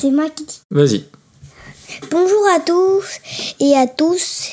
C'est 0.00 0.10
moi 0.10 0.30
qui 0.30 0.44
dis. 0.44 0.60
Vas-y. 0.70 1.04
Bonjour 2.10 2.48
à 2.56 2.60
tous 2.60 3.04
et 3.60 3.76
à 3.76 3.86
tous 3.86 4.48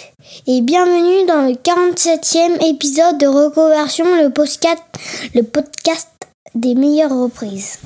et 0.46 0.60
bienvenue 0.60 1.26
dans 1.26 1.48
le 1.48 1.54
47e 1.54 2.70
épisode 2.70 3.18
de 3.18 3.28
Reconversion, 3.28 4.04
le 4.22 4.30
podcast, 4.30 4.84
le 5.34 5.44
podcast 5.44 6.10
des 6.54 6.76
meilleures 6.76 7.18
reprises. 7.18 7.80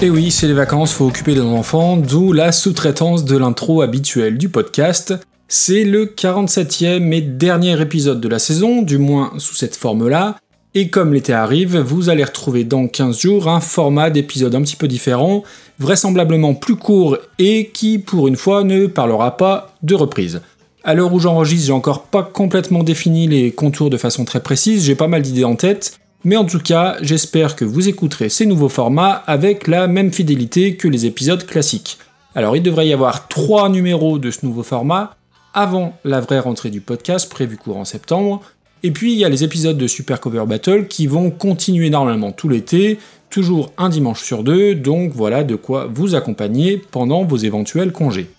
Et 0.00 0.10
oui, 0.10 0.30
c'est 0.30 0.46
les 0.46 0.52
vacances, 0.52 0.92
faut 0.92 1.08
occuper 1.08 1.34
les 1.34 1.40
enfants, 1.40 1.96
d'où 1.96 2.32
la 2.32 2.52
sous-traitance 2.52 3.24
de 3.24 3.36
l'intro 3.36 3.82
habituelle 3.82 4.38
du 4.38 4.48
podcast. 4.48 5.12
C'est 5.48 5.82
le 5.82 6.06
47e 6.06 7.12
et 7.12 7.20
dernier 7.20 7.80
épisode 7.82 8.20
de 8.20 8.28
la 8.28 8.38
saison, 8.38 8.82
du 8.82 8.98
moins 8.98 9.32
sous 9.38 9.56
cette 9.56 9.74
forme-là, 9.74 10.36
et 10.74 10.88
comme 10.88 11.14
l'été 11.14 11.32
arrive, 11.32 11.78
vous 11.78 12.10
allez 12.10 12.22
retrouver 12.22 12.62
dans 12.62 12.86
15 12.86 13.18
jours 13.18 13.48
un 13.48 13.58
format 13.58 14.10
d'épisode 14.10 14.54
un 14.54 14.62
petit 14.62 14.76
peu 14.76 14.86
différent, 14.86 15.42
vraisemblablement 15.80 16.54
plus 16.54 16.76
court 16.76 17.18
et 17.40 17.70
qui, 17.74 17.98
pour 17.98 18.28
une 18.28 18.36
fois, 18.36 18.62
ne 18.62 18.86
parlera 18.86 19.36
pas 19.36 19.74
de 19.82 19.96
reprise. 19.96 20.42
À 20.84 20.94
l'heure 20.94 21.12
où 21.12 21.18
j'enregistre, 21.18 21.66
j'ai 21.66 21.72
encore 21.72 22.04
pas 22.04 22.22
complètement 22.22 22.84
défini 22.84 23.26
les 23.26 23.50
contours 23.50 23.90
de 23.90 23.96
façon 23.96 24.24
très 24.24 24.40
précise, 24.40 24.84
j'ai 24.84 24.94
pas 24.94 25.08
mal 25.08 25.22
d'idées 25.22 25.42
en 25.42 25.56
tête, 25.56 25.97
mais 26.24 26.36
en 26.36 26.44
tout 26.44 26.58
cas, 26.58 26.96
j'espère 27.00 27.56
que 27.56 27.64
vous 27.64 27.88
écouterez 27.88 28.28
ces 28.28 28.46
nouveaux 28.46 28.68
formats 28.68 29.22
avec 29.26 29.66
la 29.66 29.86
même 29.86 30.12
fidélité 30.12 30.76
que 30.76 30.88
les 30.88 31.06
épisodes 31.06 31.46
classiques. 31.46 31.98
Alors 32.34 32.56
il 32.56 32.62
devrait 32.62 32.88
y 32.88 32.92
avoir 32.92 33.28
trois 33.28 33.68
numéros 33.68 34.18
de 34.18 34.30
ce 34.30 34.44
nouveau 34.44 34.62
format 34.62 35.16
avant 35.54 35.96
la 36.04 36.20
vraie 36.20 36.40
rentrée 36.40 36.70
du 36.70 36.80
podcast 36.80 37.30
prévue 37.30 37.56
courant 37.56 37.84
septembre. 37.84 38.42
Et 38.82 38.90
puis 38.90 39.12
il 39.12 39.18
y 39.18 39.24
a 39.24 39.28
les 39.28 39.44
épisodes 39.44 39.78
de 39.78 39.86
Super 39.86 40.20
Cover 40.20 40.44
Battle 40.46 40.86
qui 40.86 41.06
vont 41.06 41.30
continuer 41.30 41.90
normalement 41.90 42.32
tout 42.32 42.48
l'été, 42.48 42.98
toujours 43.30 43.72
un 43.76 43.88
dimanche 43.88 44.22
sur 44.22 44.44
deux, 44.44 44.74
donc 44.74 45.12
voilà 45.12 45.44
de 45.44 45.56
quoi 45.56 45.88
vous 45.92 46.14
accompagner 46.14 46.80
pendant 46.90 47.24
vos 47.24 47.36
éventuels 47.36 47.92
congés. 47.92 48.30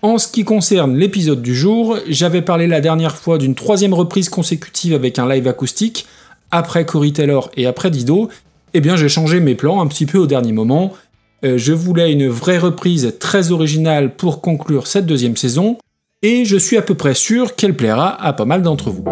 En 0.00 0.18
ce 0.18 0.28
qui 0.28 0.44
concerne 0.44 0.96
l'épisode 0.96 1.42
du 1.42 1.56
jour, 1.56 1.98
j'avais 2.06 2.42
parlé 2.42 2.66
la 2.66 2.80
dernière 2.80 3.16
fois 3.16 3.36
d'une 3.36 3.56
troisième 3.56 3.94
reprise 3.94 4.28
consécutive 4.28 4.94
avec 4.94 5.18
un 5.18 5.28
live 5.28 5.48
acoustique, 5.48 6.06
après 6.50 6.86
Cory 6.86 7.12
Taylor 7.12 7.50
et 7.56 7.66
après 7.66 7.90
Dido, 7.90 8.28
eh 8.74 8.80
bien 8.80 8.96
j'ai 8.96 9.08
changé 9.08 9.40
mes 9.40 9.54
plans 9.54 9.80
un 9.80 9.86
petit 9.86 10.06
peu 10.06 10.18
au 10.18 10.26
dernier 10.26 10.52
moment. 10.52 10.92
Euh, 11.44 11.56
je 11.56 11.72
voulais 11.72 12.12
une 12.12 12.28
vraie 12.28 12.58
reprise 12.58 13.14
très 13.20 13.52
originale 13.52 14.14
pour 14.16 14.40
conclure 14.40 14.86
cette 14.86 15.06
deuxième 15.06 15.36
saison, 15.36 15.78
et 16.22 16.44
je 16.44 16.56
suis 16.56 16.76
à 16.76 16.82
peu 16.82 16.94
près 16.94 17.14
sûr 17.14 17.54
qu'elle 17.54 17.76
plaira 17.76 18.20
à 18.22 18.32
pas 18.32 18.44
mal 18.44 18.62
d'entre 18.62 18.90
vous. 18.90 19.04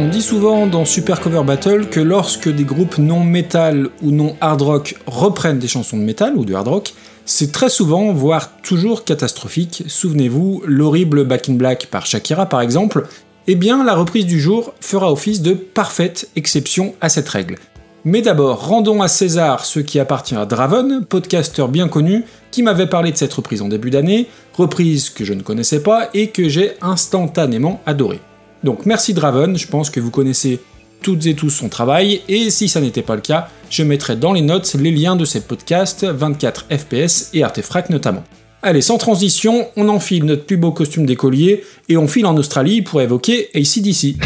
On 0.00 0.06
dit 0.06 0.22
souvent 0.22 0.68
dans 0.68 0.84
Super 0.84 1.20
Cover 1.20 1.42
Battle 1.42 1.88
que 1.88 1.98
lorsque 1.98 2.48
des 2.48 2.62
groupes 2.62 2.98
non 2.98 3.24
metal 3.24 3.88
ou 4.00 4.12
non 4.12 4.36
hard 4.40 4.62
rock 4.62 4.94
reprennent 5.06 5.58
des 5.58 5.66
chansons 5.66 5.96
de 5.96 6.02
metal 6.02 6.36
ou 6.36 6.44
de 6.44 6.54
hard 6.54 6.68
rock, 6.68 6.94
c'est 7.24 7.50
très 7.50 7.68
souvent, 7.68 8.12
voire 8.12 8.56
toujours 8.62 9.02
catastrophique. 9.02 9.82
Souvenez-vous, 9.88 10.62
l'horrible 10.66 11.24
Back 11.24 11.48
in 11.48 11.54
Black 11.54 11.88
par 11.90 12.06
Shakira 12.06 12.46
par 12.46 12.60
exemple, 12.60 13.08
eh 13.48 13.56
bien 13.56 13.82
la 13.82 13.96
reprise 13.96 14.24
du 14.24 14.38
jour 14.38 14.72
fera 14.80 15.10
office 15.10 15.42
de 15.42 15.54
parfaite 15.54 16.30
exception 16.36 16.94
à 17.00 17.08
cette 17.08 17.28
règle. 17.28 17.56
Mais 18.04 18.22
d'abord, 18.22 18.68
rendons 18.68 19.02
à 19.02 19.08
César 19.08 19.64
ce 19.64 19.80
qui 19.80 19.98
appartient 19.98 20.36
à 20.36 20.46
Draven, 20.46 21.06
podcasteur 21.06 21.66
bien 21.66 21.88
connu, 21.88 22.24
qui 22.52 22.62
m'avait 22.62 22.86
parlé 22.86 23.10
de 23.10 23.16
cette 23.16 23.34
reprise 23.34 23.62
en 23.62 23.68
début 23.68 23.90
d'année, 23.90 24.28
reprise 24.54 25.10
que 25.10 25.24
je 25.24 25.32
ne 25.32 25.42
connaissais 25.42 25.82
pas 25.82 26.08
et 26.14 26.28
que 26.28 26.48
j'ai 26.48 26.74
instantanément 26.82 27.80
adorée. 27.84 28.20
Donc 28.64 28.86
merci 28.86 29.14
Draven, 29.14 29.56
je 29.56 29.66
pense 29.66 29.90
que 29.90 30.00
vous 30.00 30.10
connaissez 30.10 30.60
toutes 31.02 31.26
et 31.26 31.34
tous 31.34 31.50
son 31.50 31.68
travail, 31.68 32.22
et 32.28 32.50
si 32.50 32.68
ça 32.68 32.80
n'était 32.80 33.02
pas 33.02 33.14
le 33.14 33.20
cas, 33.20 33.48
je 33.70 33.82
mettrai 33.82 34.16
dans 34.16 34.32
les 34.32 34.40
notes 34.40 34.74
les 34.74 34.90
liens 34.90 35.16
de 35.16 35.24
ces 35.24 35.40
podcasts, 35.40 36.04
24 36.04 36.66
FPS 36.70 37.30
et 37.34 37.44
Artefract 37.44 37.90
notamment. 37.90 38.24
Allez, 38.62 38.82
sans 38.82 38.98
transition, 38.98 39.68
on 39.76 39.88
enfile 39.88 40.24
notre 40.24 40.44
plus 40.44 40.56
beau 40.56 40.72
costume 40.72 41.06
d'écolier 41.06 41.62
et 41.88 41.96
on 41.96 42.08
file 42.08 42.26
en 42.26 42.36
Australie 42.36 42.82
pour 42.82 43.00
évoquer 43.00 43.50
ACDC. 43.54 44.16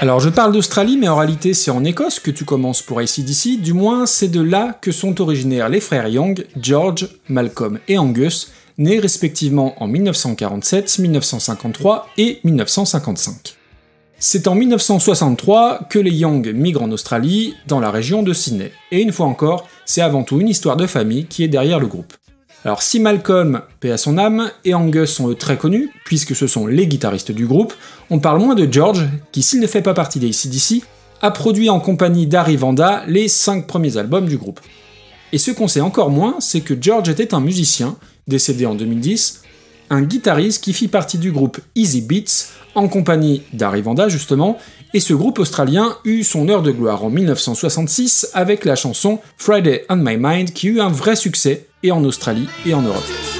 Alors 0.00 0.20
je 0.20 0.28
parle 0.28 0.52
d'Australie, 0.52 0.96
mais 0.96 1.08
en 1.08 1.16
réalité 1.16 1.54
c'est 1.54 1.72
en 1.72 1.82
Écosse 1.82 2.20
que 2.20 2.30
tu 2.30 2.44
commences 2.44 2.82
pour 2.82 3.00
ACDC, 3.00 3.60
du 3.60 3.72
moins 3.72 4.06
c'est 4.06 4.28
de 4.28 4.40
là 4.40 4.78
que 4.80 4.92
sont 4.92 5.20
originaires 5.20 5.68
les 5.68 5.80
frères 5.80 6.06
Young, 6.06 6.46
George, 6.56 7.08
Malcolm 7.28 7.80
et 7.88 7.98
Angus, 7.98 8.52
nés 8.78 9.00
respectivement 9.00 9.74
en 9.82 9.88
1947, 9.88 11.00
1953 11.00 12.10
et 12.16 12.38
1955. 12.44 13.56
C'est 14.20 14.46
en 14.46 14.54
1963 14.54 15.88
que 15.90 15.98
les 15.98 16.12
Young 16.12 16.48
migrent 16.54 16.82
en 16.82 16.92
Australie, 16.92 17.56
dans 17.66 17.80
la 17.80 17.90
région 17.90 18.22
de 18.22 18.32
Sydney. 18.32 18.70
Et 18.92 19.02
une 19.02 19.10
fois 19.10 19.26
encore, 19.26 19.66
c'est 19.84 20.00
avant 20.00 20.22
tout 20.22 20.40
une 20.40 20.48
histoire 20.48 20.76
de 20.76 20.86
famille 20.86 21.26
qui 21.26 21.42
est 21.42 21.48
derrière 21.48 21.80
le 21.80 21.88
groupe. 21.88 22.14
Alors 22.64 22.82
si 22.82 22.98
Malcolm, 22.98 23.62
paix 23.80 23.92
à 23.92 23.96
son 23.96 24.18
âme, 24.18 24.50
et 24.64 24.74
Angus 24.74 25.10
sont 25.10 25.30
eux 25.30 25.34
très 25.34 25.56
connus, 25.56 25.90
puisque 26.04 26.34
ce 26.34 26.46
sont 26.46 26.66
les 26.66 26.86
guitaristes 26.86 27.30
du 27.30 27.46
groupe, 27.46 27.72
on 28.10 28.18
parle 28.18 28.40
moins 28.40 28.56
de 28.56 28.70
George, 28.70 29.06
qui 29.30 29.42
s'il 29.42 29.60
ne 29.60 29.66
fait 29.66 29.82
pas 29.82 29.94
partie 29.94 30.18
des 30.18 30.28
ACDC, 30.28 30.82
a 31.22 31.30
produit 31.30 31.70
en 31.70 31.80
compagnie 31.80 32.26
d'Harry 32.26 32.56
Vanda 32.56 33.04
les 33.06 33.28
5 33.28 33.66
premiers 33.66 33.96
albums 33.96 34.26
du 34.26 34.36
groupe. 34.36 34.60
Et 35.32 35.38
ce 35.38 35.50
qu'on 35.50 35.68
sait 35.68 35.80
encore 35.80 36.10
moins, 36.10 36.36
c'est 36.40 36.60
que 36.60 36.74
George 36.80 37.08
était 37.08 37.34
un 37.34 37.40
musicien, 37.40 37.96
décédé 38.26 38.66
en 38.66 38.74
2010, 38.74 39.42
un 39.90 40.02
guitariste 40.02 40.62
qui 40.62 40.72
fit 40.72 40.88
partie 40.88 41.18
du 41.18 41.32
groupe 41.32 41.58
Easy 41.74 42.00
Beats, 42.00 42.48
en 42.74 42.88
compagnie 42.88 43.42
d'Harry 43.52 43.82
Vanda 43.82 44.08
justement, 44.08 44.58
et 44.94 45.00
ce 45.00 45.12
groupe 45.12 45.38
australien 45.38 45.96
eut 46.04 46.24
son 46.24 46.48
heure 46.48 46.62
de 46.62 46.70
gloire 46.70 47.04
en 47.04 47.10
1966 47.10 48.30
avec 48.34 48.64
la 48.64 48.76
chanson 48.76 49.20
Friday 49.36 49.84
on 49.90 49.96
My 49.96 50.16
Mind 50.18 50.52
qui 50.52 50.68
eut 50.68 50.80
un 50.80 50.88
vrai 50.88 51.16
succès 51.16 51.66
et 51.82 51.92
en 51.92 52.04
Australie 52.04 52.48
et 52.66 52.74
en 52.74 52.82
Europe. 52.82 53.37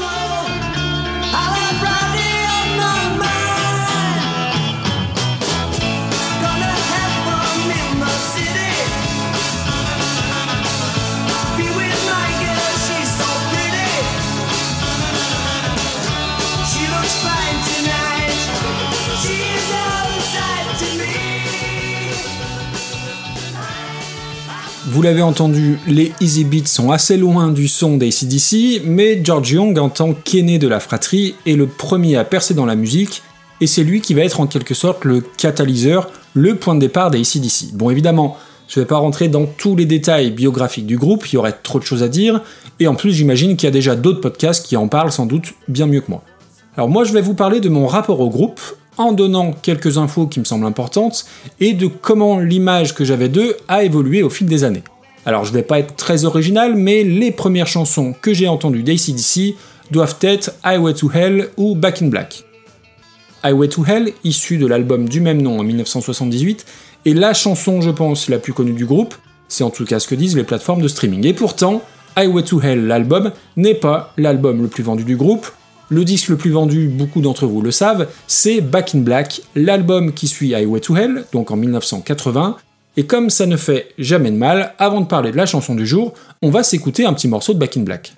Vous 24.90 25.02
l'avez 25.02 25.20
entendu, 25.20 25.78
les 25.86 26.12
Easy 26.18 26.44
Beats 26.44 26.66
sont 26.66 26.90
assez 26.90 27.18
loin 27.18 27.48
du 27.48 27.68
son 27.68 27.98
d'ACDC, 27.98 28.80
mais 28.86 29.20
George 29.22 29.52
Young, 29.52 29.78
en 29.78 29.90
tant 29.90 30.14
qu'aîné 30.14 30.58
de 30.58 30.66
la 30.66 30.80
fratrie, 30.80 31.34
est 31.46 31.56
le 31.56 31.66
premier 31.66 32.16
à 32.16 32.24
percer 32.24 32.54
dans 32.54 32.64
la 32.64 32.74
musique, 32.74 33.22
et 33.60 33.66
c'est 33.66 33.84
lui 33.84 34.00
qui 34.00 34.14
va 34.14 34.22
être 34.22 34.40
en 34.40 34.46
quelque 34.46 34.72
sorte 34.72 35.04
le 35.04 35.20
catalyseur, 35.20 36.10
le 36.32 36.54
point 36.54 36.74
de 36.74 36.80
départ 36.80 37.10
d'ACDC. 37.10 37.74
Bon, 37.74 37.90
évidemment, 37.90 38.38
je 38.66 38.80
ne 38.80 38.84
vais 38.84 38.88
pas 38.88 38.96
rentrer 38.96 39.28
dans 39.28 39.44
tous 39.44 39.76
les 39.76 39.84
détails 39.84 40.30
biographiques 40.30 40.86
du 40.86 40.96
groupe, 40.96 41.26
il 41.30 41.34
y 41.34 41.38
aurait 41.38 41.56
trop 41.62 41.78
de 41.78 41.84
choses 41.84 42.02
à 42.02 42.08
dire, 42.08 42.40
et 42.80 42.86
en 42.86 42.94
plus 42.94 43.12
j'imagine 43.12 43.56
qu'il 43.56 43.66
y 43.66 43.68
a 43.68 43.72
déjà 43.72 43.94
d'autres 43.94 44.22
podcasts 44.22 44.64
qui 44.64 44.78
en 44.78 44.88
parlent 44.88 45.12
sans 45.12 45.26
doute 45.26 45.52
bien 45.68 45.86
mieux 45.86 46.00
que 46.00 46.10
moi. 46.10 46.22
Alors 46.78 46.88
moi 46.88 47.04
je 47.04 47.12
vais 47.12 47.20
vous 47.20 47.34
parler 47.34 47.60
de 47.60 47.68
mon 47.68 47.86
rapport 47.86 48.20
au 48.20 48.30
groupe, 48.30 48.60
en 48.98 49.12
donnant 49.12 49.52
quelques 49.52 49.96
infos 49.96 50.26
qui 50.26 50.40
me 50.40 50.44
semblent 50.44 50.66
importantes 50.66 51.24
et 51.60 51.72
de 51.72 51.86
comment 51.86 52.38
l'image 52.38 52.94
que 52.94 53.04
j'avais 53.04 53.28
d'eux 53.28 53.56
a 53.68 53.84
évolué 53.84 54.22
au 54.22 54.30
fil 54.30 54.46
des 54.46 54.64
années. 54.64 54.82
Alors 55.24 55.44
je 55.44 55.52
vais 55.52 55.62
pas 55.62 55.78
être 55.78 55.96
très 55.96 56.24
original, 56.24 56.74
mais 56.74 57.04
les 57.04 57.30
premières 57.30 57.66
chansons 57.66 58.14
que 58.20 58.34
j'ai 58.34 58.48
entendues 58.48 58.82
d'ACDC 58.82 59.56
doivent 59.90 60.18
être 60.20 60.52
Highway 60.62 60.94
to 60.94 61.10
Hell 61.12 61.48
ou 61.56 61.74
Back 61.74 62.02
in 62.02 62.08
Black. 62.08 62.44
Highway 63.42 63.68
to 63.68 63.84
Hell, 63.86 64.12
issu 64.24 64.58
de 64.58 64.66
l'album 64.66 65.08
du 65.08 65.20
même 65.20 65.40
nom 65.40 65.60
en 65.60 65.62
1978, 65.62 66.66
est 67.06 67.14
la 67.14 67.34
chanson, 67.34 67.80
je 67.80 67.90
pense, 67.90 68.28
la 68.28 68.38
plus 68.38 68.52
connue 68.52 68.72
du 68.72 68.84
groupe, 68.84 69.14
c'est 69.48 69.64
en 69.64 69.70
tout 69.70 69.84
cas 69.84 69.98
ce 69.98 70.08
que 70.08 70.14
disent 70.14 70.36
les 70.36 70.44
plateformes 70.44 70.82
de 70.82 70.88
streaming. 70.88 71.24
Et 71.26 71.32
pourtant, 71.32 71.82
Highway 72.16 72.42
to 72.42 72.60
Hell, 72.60 72.86
l'album, 72.86 73.32
n'est 73.56 73.74
pas 73.74 74.12
l'album 74.16 74.60
le 74.62 74.68
plus 74.68 74.82
vendu 74.82 75.04
du 75.04 75.16
groupe, 75.16 75.46
Le 75.90 76.04
disque 76.04 76.28
le 76.28 76.36
plus 76.36 76.50
vendu, 76.50 76.88
beaucoup 76.88 77.22
d'entre 77.22 77.46
vous 77.46 77.62
le 77.62 77.70
savent, 77.70 78.08
c'est 78.26 78.60
Back 78.60 78.94
in 78.94 78.98
Black, 78.98 79.40
l'album 79.54 80.12
qui 80.12 80.28
suit 80.28 80.54
Highway 80.54 80.80
to 80.80 80.94
Hell, 80.94 81.24
donc 81.32 81.50
en 81.50 81.56
1980. 81.56 82.56
Et 82.98 83.06
comme 83.06 83.30
ça 83.30 83.46
ne 83.46 83.56
fait 83.56 83.88
jamais 83.96 84.30
de 84.30 84.36
mal, 84.36 84.74
avant 84.78 85.00
de 85.00 85.06
parler 85.06 85.30
de 85.30 85.36
la 85.36 85.46
chanson 85.46 85.74
du 85.74 85.86
jour, 85.86 86.12
on 86.42 86.50
va 86.50 86.62
s'écouter 86.62 87.06
un 87.06 87.14
petit 87.14 87.28
morceau 87.28 87.54
de 87.54 87.58
Back 87.58 87.78
in 87.78 87.82
Black. 87.82 88.12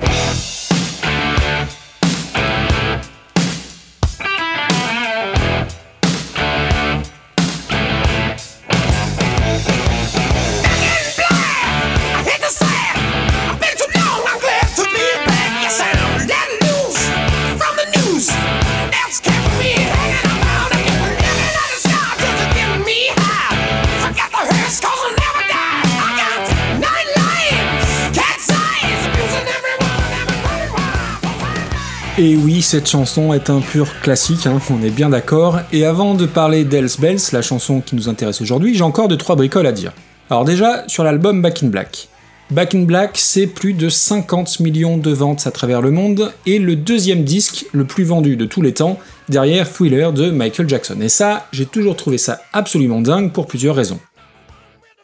Cette 32.62 32.88
chanson 32.88 33.32
est 33.32 33.50
un 33.50 33.60
pur 33.60 33.86
classique, 34.00 34.46
hein, 34.46 34.60
on 34.70 34.82
est 34.82 34.90
bien 34.90 35.10
d'accord. 35.10 35.60
Et 35.72 35.84
avant 35.84 36.14
de 36.14 36.26
parler 36.26 36.64
d'Els 36.64 36.90
Bells, 36.98 37.20
la 37.32 37.42
chanson 37.42 37.80
qui 37.80 37.94
nous 37.94 38.08
intéresse 38.08 38.40
aujourd'hui, 38.40 38.74
j'ai 38.74 38.82
encore 38.82 39.08
de 39.08 39.16
trois 39.16 39.36
bricoles 39.36 39.66
à 39.66 39.72
dire. 39.72 39.92
Alors 40.30 40.44
déjà, 40.44 40.84
sur 40.88 41.04
l'album 41.04 41.42
Back 41.42 41.62
in 41.62 41.68
Black. 41.68 42.08
Back 42.50 42.74
in 42.74 42.82
Black, 42.82 43.12
c'est 43.14 43.46
plus 43.46 43.74
de 43.74 43.88
50 43.88 44.58
millions 44.60 44.96
de 44.96 45.12
ventes 45.12 45.46
à 45.46 45.52
travers 45.52 45.80
le 45.80 45.92
monde, 45.92 46.32
et 46.46 46.58
le 46.58 46.74
deuxième 46.74 47.22
disque 47.22 47.66
le 47.72 47.84
plus 47.84 48.04
vendu 48.04 48.36
de 48.36 48.44
tous 48.44 48.62
les 48.62 48.74
temps, 48.74 48.98
derrière 49.28 49.70
Thriller 49.70 50.12
de 50.12 50.30
Michael 50.30 50.68
Jackson. 50.68 51.00
Et 51.00 51.08
ça, 51.08 51.46
j'ai 51.52 51.66
toujours 51.66 51.94
trouvé 51.94 52.18
ça 52.18 52.40
absolument 52.52 53.00
dingue 53.00 53.32
pour 53.32 53.46
plusieurs 53.46 53.76
raisons. 53.76 54.00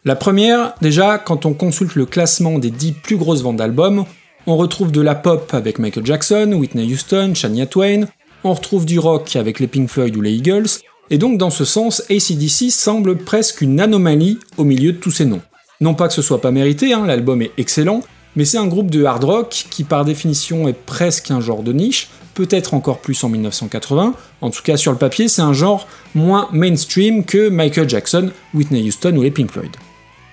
La 0.04 0.16
première, 0.16 0.74
déjà, 0.80 1.18
quand 1.18 1.46
on 1.46 1.54
consulte 1.54 1.94
le 1.94 2.06
classement 2.06 2.58
des 2.58 2.70
10 2.70 2.92
plus 2.92 3.16
grosses 3.16 3.42
ventes 3.42 3.56
d'albums, 3.56 4.04
on 4.46 4.56
retrouve 4.56 4.92
de 4.92 5.00
la 5.00 5.14
pop 5.14 5.52
avec 5.52 5.78
Michael 5.78 6.06
Jackson, 6.06 6.52
Whitney 6.52 6.92
Houston, 6.92 7.32
Shania 7.34 7.66
Twain, 7.66 8.06
on 8.44 8.54
retrouve 8.54 8.86
du 8.86 8.98
rock 8.98 9.34
avec 9.36 9.58
les 9.58 9.66
Pink 9.66 9.88
Floyd 9.88 10.16
ou 10.16 10.20
les 10.20 10.32
Eagles, 10.32 10.68
et 11.10 11.18
donc 11.18 11.38
dans 11.38 11.50
ce 11.50 11.64
sens, 11.64 12.02
ACDC 12.10 12.70
semble 12.70 13.16
presque 13.16 13.60
une 13.60 13.80
anomalie 13.80 14.38
au 14.56 14.64
milieu 14.64 14.92
de 14.92 14.98
tous 14.98 15.10
ces 15.10 15.24
noms. 15.24 15.42
Non 15.80 15.94
pas 15.94 16.08
que 16.08 16.14
ce 16.14 16.22
soit 16.22 16.40
pas 16.40 16.52
mérité, 16.52 16.92
hein, 16.92 17.06
l'album 17.06 17.42
est 17.42 17.52
excellent, 17.58 18.00
mais 18.34 18.44
c'est 18.44 18.58
un 18.58 18.66
groupe 18.66 18.90
de 18.90 19.04
hard 19.04 19.24
rock 19.24 19.66
qui 19.70 19.84
par 19.84 20.04
définition 20.04 20.68
est 20.68 20.78
presque 20.78 21.30
un 21.30 21.40
genre 21.40 21.62
de 21.62 21.72
niche, 21.72 22.08
peut-être 22.34 22.74
encore 22.74 22.98
plus 22.98 23.22
en 23.24 23.28
1980, 23.28 24.14
en 24.40 24.50
tout 24.50 24.62
cas 24.62 24.76
sur 24.76 24.92
le 24.92 24.98
papier 24.98 25.28
c'est 25.28 25.42
un 25.42 25.54
genre 25.54 25.88
moins 26.14 26.48
mainstream 26.52 27.24
que 27.24 27.48
Michael 27.48 27.88
Jackson, 27.88 28.30
Whitney 28.54 28.86
Houston 28.86 29.16
ou 29.16 29.22
les 29.22 29.30
Pink 29.30 29.50
Floyd. 29.50 29.70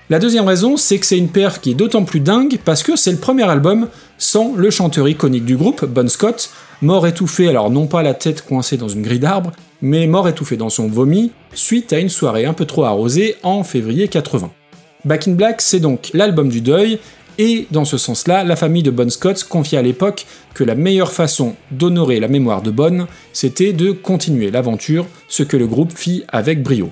La 0.10 0.20
deuxième 0.20 0.46
raison, 0.46 0.76
c'est 0.76 1.00
que 1.00 1.06
c'est 1.06 1.18
une 1.18 1.30
paire 1.30 1.62
qui 1.62 1.72
est 1.72 1.76
d'autant 1.76 2.04
plus 2.04 2.20
dingue 2.20 2.60
parce 2.66 2.84
que 2.84 2.98
c'est 2.98 3.12
le 3.12 3.18
premier 3.18 3.44
album 3.44 3.88
sans 4.18 4.54
le 4.54 4.70
chanteur 4.70 5.08
iconique 5.08 5.46
du 5.46 5.56
groupe, 5.56 5.86
Bon 5.86 6.10
Scott, 6.10 6.50
mort 6.82 7.08
étouffé, 7.08 7.48
alors 7.48 7.72
non 7.72 7.88
pas 7.88 8.04
la 8.04 8.14
tête 8.14 8.46
coincée 8.46 8.76
dans 8.76 8.90
une 8.90 9.02
grille 9.02 9.20
d'arbre, 9.20 9.54
mais 9.82 10.06
mort 10.06 10.28
étouffé 10.28 10.58
dans 10.58 10.70
son 10.70 10.90
vomi, 10.90 11.32
suite 11.54 11.94
à 11.94 12.00
une 12.00 12.10
soirée 12.10 12.46
un 12.46 12.52
peu 12.52 12.66
trop 12.66 12.84
arrosée 12.84 13.38
en 13.44 13.64
février 13.64 14.10
80. 14.10 14.52
Back 15.06 15.30
in 15.30 15.32
Black, 15.34 15.62
c'est 15.62 15.80
donc 15.80 16.10
l'album 16.14 16.50
du 16.50 16.60
deuil, 16.60 17.00
et 17.38 17.68
dans 17.72 17.86
ce 17.86 17.98
sens-là, 17.98 18.44
la 18.44 18.58
famille 18.58 18.84
de 18.84 18.92
Bon 18.92 19.10
Scott 19.10 19.42
confiait 19.46 19.80
à 19.80 19.82
l'époque 19.82 20.26
que 20.54 20.66
la 20.66 20.76
meilleure 20.76 21.14
façon 21.14 21.56
d'honorer 21.72 22.20
la 22.20 22.28
mémoire 22.28 22.62
de 22.62 22.72
Bon, 22.72 23.08
c'était 23.32 23.72
de 23.72 23.92
continuer 23.92 24.52
l'aventure, 24.52 25.06
ce 25.30 25.44
que 25.44 25.56
le 25.56 25.66
groupe 25.66 25.94
fit 25.94 26.26
avec 26.28 26.62
brio. 26.62 26.92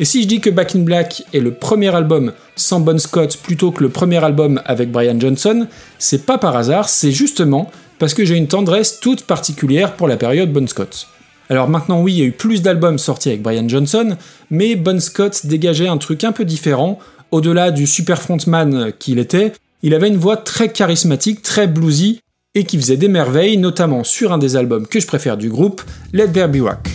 Et 0.00 0.04
si 0.04 0.22
je 0.22 0.28
dis 0.28 0.40
que 0.40 0.50
Back 0.50 0.74
in 0.74 0.80
Black 0.80 1.22
est 1.32 1.40
le 1.40 1.52
premier 1.52 1.94
album 1.94 2.32
sans 2.56 2.80
Bon 2.80 2.98
Scott 2.98 3.38
plutôt 3.42 3.70
que 3.70 3.82
le 3.82 3.88
premier 3.88 4.22
album 4.24 4.60
avec 4.64 4.90
Brian 4.90 5.20
Johnson, 5.20 5.66
c'est 5.98 6.24
pas 6.24 6.38
par 6.38 6.56
hasard, 6.56 6.88
c'est 6.88 7.12
justement 7.12 7.70
parce 7.98 8.14
que 8.14 8.24
j'ai 8.24 8.36
une 8.36 8.48
tendresse 8.48 9.00
toute 9.00 9.24
particulière 9.24 9.94
pour 9.94 10.08
la 10.08 10.16
période 10.16 10.52
Bon 10.52 10.66
Scott. 10.66 11.08
Alors 11.48 11.68
maintenant 11.68 12.00
oui, 12.00 12.14
il 12.14 12.18
y 12.18 12.22
a 12.22 12.26
eu 12.26 12.32
plus 12.32 12.62
d'albums 12.62 12.98
sortis 12.98 13.28
avec 13.28 13.42
Brian 13.42 13.68
Johnson, 13.68 14.16
mais 14.50 14.76
Bon 14.76 15.00
Scott 15.00 15.44
dégageait 15.44 15.88
un 15.88 15.98
truc 15.98 16.24
un 16.24 16.32
peu 16.32 16.44
différent, 16.44 16.98
au-delà 17.30 17.70
du 17.70 17.86
super 17.86 18.20
frontman 18.20 18.92
qu'il 18.98 19.18
était, 19.18 19.52
il 19.82 19.94
avait 19.94 20.08
une 20.08 20.16
voix 20.16 20.36
très 20.36 20.70
charismatique, 20.70 21.42
très 21.42 21.66
bluesy, 21.66 22.20
et 22.54 22.64
qui 22.64 22.76
faisait 22.76 22.96
des 22.96 23.08
merveilles, 23.08 23.56
notamment 23.56 24.04
sur 24.04 24.32
un 24.32 24.38
des 24.38 24.56
albums 24.56 24.86
que 24.86 25.00
je 25.00 25.06
préfère 25.06 25.36
du 25.36 25.48
groupe, 25.48 25.82
Let 26.12 26.28
There 26.28 26.48
Be 26.48 26.60
Rock. 26.60 26.88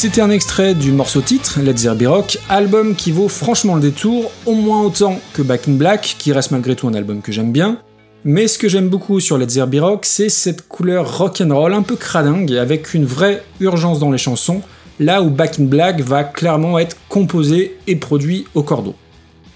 C'était 0.00 0.22
un 0.22 0.30
extrait 0.30 0.74
du 0.74 0.92
morceau 0.92 1.20
titre, 1.20 1.60
Let's 1.60 1.82
There 1.82 1.94
Be 1.94 2.06
Rock, 2.06 2.38
album 2.48 2.94
qui 2.96 3.12
vaut 3.12 3.28
franchement 3.28 3.74
le 3.74 3.82
détour, 3.82 4.32
au 4.46 4.54
moins 4.54 4.82
autant 4.82 5.20
que 5.34 5.42
Back 5.42 5.68
in 5.68 5.72
Black, 5.72 6.16
qui 6.18 6.32
reste 6.32 6.52
malgré 6.52 6.74
tout 6.74 6.88
un 6.88 6.94
album 6.94 7.20
que 7.20 7.32
j'aime 7.32 7.52
bien. 7.52 7.82
Mais 8.24 8.48
ce 8.48 8.56
que 8.56 8.66
j'aime 8.66 8.88
beaucoup 8.88 9.20
sur 9.20 9.36
Let's 9.36 9.52
There 9.52 9.66
Be 9.66 9.78
Rock, 9.78 10.06
c'est 10.06 10.30
cette 10.30 10.66
couleur 10.68 11.18
rock'n'roll 11.18 11.74
un 11.74 11.82
peu 11.82 11.96
cradingue, 11.96 12.54
avec 12.54 12.94
une 12.94 13.04
vraie 13.04 13.42
urgence 13.60 13.98
dans 13.98 14.10
les 14.10 14.16
chansons, 14.16 14.62
là 15.00 15.20
où 15.20 15.28
Back 15.28 15.60
in 15.60 15.64
Black 15.64 16.00
va 16.00 16.24
clairement 16.24 16.78
être 16.78 16.96
composé 17.10 17.76
et 17.86 17.96
produit 17.96 18.46
au 18.54 18.62
cordeau. 18.62 18.94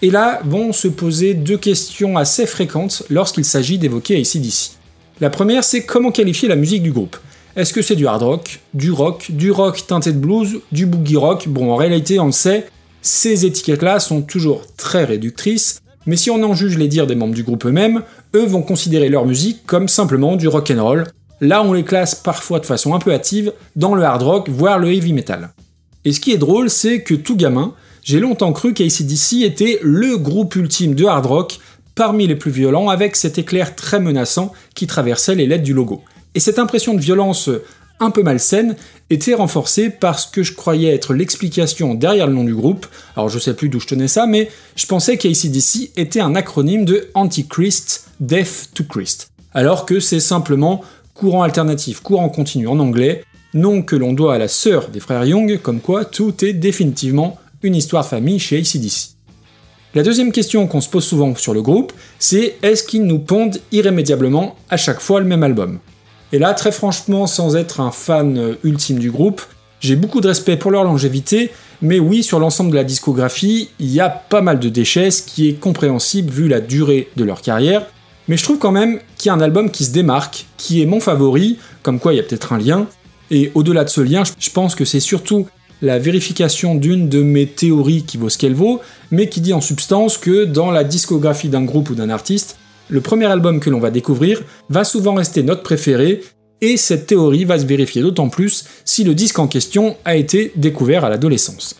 Et 0.02 0.10
là 0.10 0.42
vont 0.44 0.74
se 0.74 0.88
poser 0.88 1.32
deux 1.32 1.56
questions 1.56 2.18
assez 2.18 2.44
fréquentes 2.44 3.04
lorsqu'il 3.08 3.46
s'agit 3.46 3.78
d'évoquer 3.78 4.20
ACDC. 4.20 4.72
La 5.22 5.30
première, 5.30 5.64
c'est 5.64 5.86
comment 5.86 6.12
qualifier 6.12 6.50
la 6.50 6.56
musique 6.56 6.82
du 6.82 6.92
groupe? 6.92 7.16
Est-ce 7.56 7.72
que 7.72 7.82
c'est 7.82 7.94
du 7.94 8.06
hard 8.06 8.22
rock, 8.22 8.60
du 8.74 8.90
rock, 8.90 9.26
du 9.30 9.52
rock 9.52 9.86
teinté 9.86 10.12
de 10.12 10.18
blues, 10.18 10.60
du 10.72 10.86
boogie 10.86 11.16
rock? 11.16 11.46
Bon, 11.46 11.70
en 11.72 11.76
réalité, 11.76 12.18
on 12.18 12.26
le 12.26 12.32
sait, 12.32 12.66
ces 13.00 13.46
étiquettes-là 13.46 14.00
sont 14.00 14.22
toujours 14.22 14.62
très 14.76 15.04
réductrices, 15.04 15.80
mais 16.06 16.16
si 16.16 16.30
on 16.30 16.42
en 16.42 16.54
juge 16.54 16.76
les 16.76 16.88
dires 16.88 17.06
des 17.06 17.14
membres 17.14 17.34
du 17.34 17.44
groupe 17.44 17.64
eux-mêmes, 17.66 18.02
eux 18.34 18.44
vont 18.44 18.62
considérer 18.62 19.08
leur 19.08 19.24
musique 19.24 19.66
comme 19.66 19.86
simplement 19.86 20.34
du 20.34 20.48
rock 20.48 20.72
and 20.74 20.82
roll. 20.82 21.06
Là, 21.40 21.62
on 21.62 21.72
les 21.72 21.84
classe 21.84 22.16
parfois 22.16 22.58
de 22.58 22.66
façon 22.66 22.92
un 22.92 22.98
peu 22.98 23.12
hâtive 23.12 23.52
dans 23.76 23.94
le 23.94 24.02
hard 24.02 24.22
rock, 24.22 24.48
voire 24.48 24.78
le 24.78 24.92
heavy 24.92 25.12
metal. 25.12 25.50
Et 26.04 26.12
ce 26.12 26.20
qui 26.20 26.32
est 26.32 26.38
drôle, 26.38 26.70
c'est 26.70 27.02
que 27.02 27.14
tout 27.14 27.36
gamin, 27.36 27.74
j'ai 28.02 28.18
longtemps 28.18 28.52
cru 28.52 28.74
qu'ACDC 28.74 29.42
était 29.42 29.78
le 29.82 30.16
groupe 30.18 30.56
ultime 30.56 30.94
de 30.94 31.04
hard 31.04 31.26
rock, 31.26 31.58
parmi 31.94 32.26
les 32.26 32.34
plus 32.34 32.50
violents, 32.50 32.88
avec 32.88 33.14
cet 33.14 33.38
éclair 33.38 33.76
très 33.76 34.00
menaçant 34.00 34.52
qui 34.74 34.88
traversait 34.88 35.36
les 35.36 35.46
lettres 35.46 35.62
du 35.62 35.72
logo. 35.72 36.02
Et 36.34 36.40
cette 36.40 36.58
impression 36.58 36.94
de 36.94 37.00
violence 37.00 37.48
un 38.00 38.10
peu 38.10 38.22
malsaine 38.22 38.76
était 39.10 39.34
renforcée 39.34 39.90
par 39.90 40.18
ce 40.18 40.28
que 40.28 40.42
je 40.42 40.54
croyais 40.54 40.94
être 40.94 41.14
l'explication 41.14 41.94
derrière 41.94 42.26
le 42.26 42.34
nom 42.34 42.44
du 42.44 42.54
groupe. 42.54 42.86
Alors 43.16 43.28
je 43.28 43.38
sais 43.38 43.54
plus 43.54 43.68
d'où 43.68 43.80
je 43.80 43.86
tenais 43.86 44.08
ça, 44.08 44.26
mais 44.26 44.50
je 44.76 44.86
pensais 44.86 45.16
qu'ACDC 45.16 45.92
était 45.96 46.20
un 46.20 46.34
acronyme 46.34 46.84
de 46.84 47.08
Antichrist, 47.14 48.08
Death 48.20 48.70
to 48.74 48.84
Christ. 48.84 49.30
Alors 49.52 49.86
que 49.86 50.00
c'est 50.00 50.20
simplement 50.20 50.82
courant 51.14 51.42
alternatif, 51.42 52.00
courant 52.00 52.28
continu 52.28 52.66
en 52.66 52.80
anglais, 52.80 53.24
nom 53.54 53.82
que 53.82 53.94
l'on 53.94 54.12
doit 54.12 54.34
à 54.34 54.38
la 54.38 54.48
sœur 54.48 54.88
des 54.88 54.98
frères 54.98 55.24
Young, 55.24 55.60
comme 55.62 55.80
quoi 55.80 56.04
tout 56.04 56.44
est 56.44 56.52
définitivement 56.52 57.38
une 57.62 57.76
histoire 57.76 58.06
famille 58.06 58.40
chez 58.40 58.58
ACDC. 58.58 59.10
La 59.94 60.02
deuxième 60.02 60.32
question 60.32 60.66
qu'on 60.66 60.80
se 60.80 60.88
pose 60.88 61.04
souvent 61.04 61.36
sur 61.36 61.54
le 61.54 61.62
groupe, 61.62 61.92
c'est 62.18 62.56
est-ce 62.62 62.82
qu'ils 62.82 63.04
nous 63.04 63.20
pondent 63.20 63.60
irrémédiablement 63.70 64.56
à 64.68 64.76
chaque 64.76 65.00
fois 65.00 65.20
le 65.20 65.26
même 65.26 65.44
album? 65.44 65.78
Et 66.34 66.38
là, 66.40 66.52
très 66.52 66.72
franchement, 66.72 67.28
sans 67.28 67.54
être 67.54 67.78
un 67.78 67.92
fan 67.92 68.36
euh, 68.36 68.54
ultime 68.64 68.98
du 68.98 69.12
groupe, 69.12 69.40
J'ai 69.78 69.94
beaucoup 69.94 70.20
de 70.20 70.26
respect 70.26 70.56
pour 70.56 70.72
leur 70.72 70.82
longévité, 70.82 71.52
mais 71.80 72.00
oui, 72.00 72.24
sur 72.24 72.40
l'ensemble 72.40 72.72
de 72.72 72.74
la 72.74 72.82
discographie, 72.82 73.68
il 73.78 73.92
y 73.92 74.00
a 74.00 74.08
pas 74.08 74.40
mal 74.40 74.58
de 74.58 74.68
déchets, 74.68 75.12
ce 75.12 75.22
qui 75.22 75.48
est 75.48 75.52
compréhensible 75.52 76.32
vu 76.32 76.48
la 76.48 76.60
durée 76.60 77.08
de 77.14 77.22
leur 77.22 77.40
carrière. 77.40 77.86
Mais 78.26 78.36
je 78.36 78.42
trouve 78.42 78.58
quand 78.58 78.72
même 78.72 78.98
qu'il 79.16 79.28
y 79.28 79.30
a 79.30 79.34
un 79.34 79.40
album 79.40 79.70
qui 79.70 79.84
se 79.84 79.92
démarque, 79.92 80.46
qui 80.56 80.82
est 80.82 80.86
mon 80.86 80.98
favori, 80.98 81.58
comme 81.84 82.00
quoi 82.00 82.14
il 82.14 82.16
y 82.16 82.20
a 82.20 82.24
peut-être 82.24 82.52
un 82.52 82.58
lien. 82.58 82.88
Et 83.30 83.52
au-delà 83.54 83.84
de 83.84 83.90
ce 83.90 84.00
lien, 84.00 84.24
je 84.36 84.50
pense 84.50 84.74
que 84.74 84.84
c'est 84.84 84.98
surtout 84.98 85.46
la 85.82 86.00
vérification 86.00 86.74
d'une 86.74 87.08
de 87.08 87.22
mes 87.22 87.46
théories 87.46 88.02
qui 88.02 88.16
vaut 88.16 88.30
ce 88.30 88.38
qu'elle 88.38 88.54
vaut, 88.54 88.80
mais 89.12 89.28
qui 89.28 89.40
dit 89.40 89.52
en 89.52 89.60
substance 89.60 90.18
que 90.18 90.46
dans 90.46 90.72
la 90.72 90.82
discographie 90.82 91.48
d'un 91.48 91.62
groupe 91.62 91.90
ou 91.90 91.94
d'un 91.94 92.10
artiste, 92.10 92.58
le 92.88 93.00
premier 93.00 93.26
album 93.26 93.60
que 93.60 93.70
l'on 93.70 93.80
va 93.80 93.90
découvrir 93.90 94.42
va 94.68 94.84
souvent 94.84 95.14
rester 95.14 95.42
notre 95.42 95.62
préféré, 95.62 96.22
et 96.60 96.76
cette 96.76 97.06
théorie 97.06 97.44
va 97.44 97.58
se 97.58 97.66
vérifier 97.66 98.02
d'autant 98.02 98.28
plus 98.28 98.64
si 98.84 99.04
le 99.04 99.14
disque 99.14 99.38
en 99.38 99.46
question 99.46 99.96
a 100.04 100.16
été 100.16 100.52
découvert 100.56 101.04
à 101.04 101.10
l'adolescence. 101.10 101.76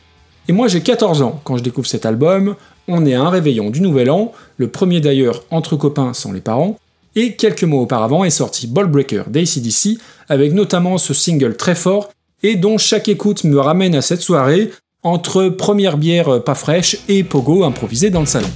Et 0.49 0.52
moi 0.52 0.68
j'ai 0.68 0.80
14 0.80 1.23
ans 1.23 1.40
quand 1.44 1.56
je 1.56 1.62
découvre 1.62 1.87
cet 1.87 2.04
album, 2.04 2.56
on 2.87 3.06
est 3.06 3.14
à 3.14 3.23
un 3.23 3.30
réveillon 3.30 3.70
du 3.70 3.80
Nouvel 3.80 4.11
An, 4.11 4.32
le 4.58 4.68
premier 4.68 5.00
d'ailleurs 5.00 5.44
entre 5.50 5.76
copains 5.76 6.12
sans 6.12 6.32
les 6.32 6.40
parents, 6.40 6.78
et 7.16 7.34
quelques 7.37 7.64
mois 7.64 7.80
auparavant 7.80 8.25
est 8.25 8.30
sorti 8.30 8.66
Ballbreaker 8.66 9.30
d'ACDC, 9.30 9.99
avec 10.28 10.52
notamment 10.52 10.99
ce 10.99 11.14
single 11.14 11.56
très 11.56 11.75
fort, 11.75 12.11
et 12.42 12.56
dont 12.56 12.76
chaque 12.76 13.08
écoute 13.08 13.44
me 13.44 13.58
ramène 13.58 13.94
à 13.94 14.02
cette 14.02 14.20
soirée, 14.20 14.70
entre 15.02 15.49
première 15.49 15.96
bière 15.96 16.42
pas 16.42 16.54
fraîche 16.54 16.99
et 17.08 17.25
pogo 17.25 17.64
improvisé 17.64 18.11
dans 18.11 18.20
le 18.20 18.26
salon. 18.26 18.49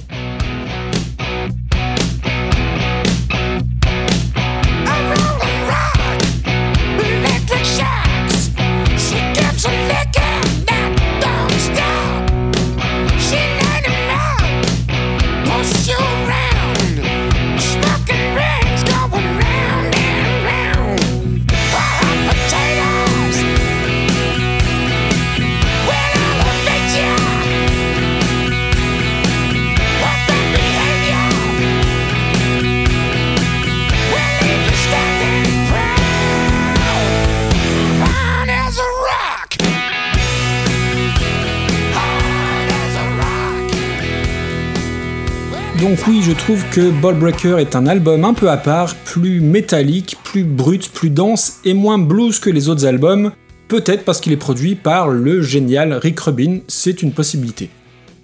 Donc 45.89 46.07
oui, 46.07 46.21
je 46.21 46.33
trouve 46.33 46.63
que 46.69 46.91
Ballbreaker 47.01 47.57
est 47.57 47.75
un 47.75 47.87
album 47.87 48.23
un 48.23 48.35
peu 48.35 48.51
à 48.51 48.57
part, 48.57 48.93
plus 48.93 49.41
métallique, 49.41 50.17
plus 50.23 50.43
brut, 50.43 50.87
plus 50.91 51.09
dense 51.09 51.61
et 51.65 51.73
moins 51.73 51.97
blues 51.97 52.37
que 52.37 52.51
les 52.51 52.69
autres 52.69 52.85
albums, 52.85 53.31
peut-être 53.67 54.05
parce 54.05 54.21
qu'il 54.21 54.31
est 54.31 54.37
produit 54.37 54.75
par 54.75 55.07
le 55.07 55.41
génial 55.41 55.93
Rick 55.93 56.19
Rubin, 56.19 56.59
c'est 56.67 57.01
une 57.01 57.11
possibilité. 57.11 57.71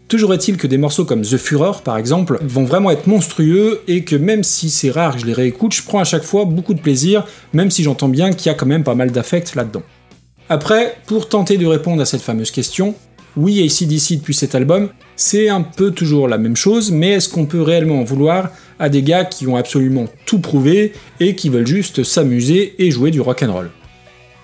Toujours 0.08 0.36
est-il 0.36 0.58
que 0.58 0.68
des 0.68 0.78
morceaux 0.78 1.06
comme 1.06 1.24
The 1.24 1.38
Führer, 1.38 1.82
par 1.84 1.98
exemple, 1.98 2.38
vont 2.44 2.66
vraiment 2.66 2.92
être 2.92 3.08
monstrueux 3.08 3.82
et 3.88 4.04
que 4.04 4.16
même 4.16 4.44
si 4.44 4.70
c'est 4.70 4.92
rare 4.92 5.16
que 5.16 5.22
je 5.22 5.26
les 5.26 5.34
réécoute, 5.34 5.74
je 5.74 5.82
prends 5.82 6.00
à 6.00 6.04
chaque 6.04 6.24
fois 6.24 6.46
beaucoup 6.46 6.76
de 6.76 6.82
plaisir, 6.82 7.26
même 7.52 7.72
si 7.72 7.82
j'entends 7.82 8.10
bien 8.10 8.32
qu'il 8.32 8.46
y 8.46 8.54
a 8.54 8.54
quand 8.54 8.68
même 8.68 8.84
pas 8.84 8.94
mal 8.94 9.10
d'affect 9.10 9.56
là-dedans. 9.56 9.82
Après, 10.50 10.98
pour 11.08 11.30
tenter 11.30 11.58
de 11.58 11.66
répondre 11.66 12.00
à 12.00 12.06
cette 12.06 12.22
fameuse 12.22 12.52
question, 12.52 12.94
oui, 13.36 13.64
ACDC 13.64 14.18
depuis 14.18 14.36
cet 14.36 14.54
album, 14.54 14.90
c'est 15.16 15.50
un 15.50 15.62
peu 15.62 15.92
toujours 15.92 16.28
la 16.28 16.38
même 16.38 16.56
chose, 16.56 16.92
mais 16.92 17.12
est-ce 17.12 17.30
qu'on 17.30 17.46
peut 17.46 17.62
réellement 17.62 18.00
en 18.00 18.04
vouloir 18.04 18.50
à 18.80 18.90
des 18.90 19.02
gars 19.02 19.26
qui 19.26 19.48
ont 19.48 19.56
absolument 19.56 20.06
tout 20.26 20.40
prouvé 20.40 20.94
et 21.20 21.36
qui 21.36 21.50
veulent 21.50 21.68
juste 21.68 22.04
s'amuser 22.04 22.76
et 22.80 22.92
jouer 22.92 23.12
du 23.12 23.22
rock'n'roll 23.22 23.72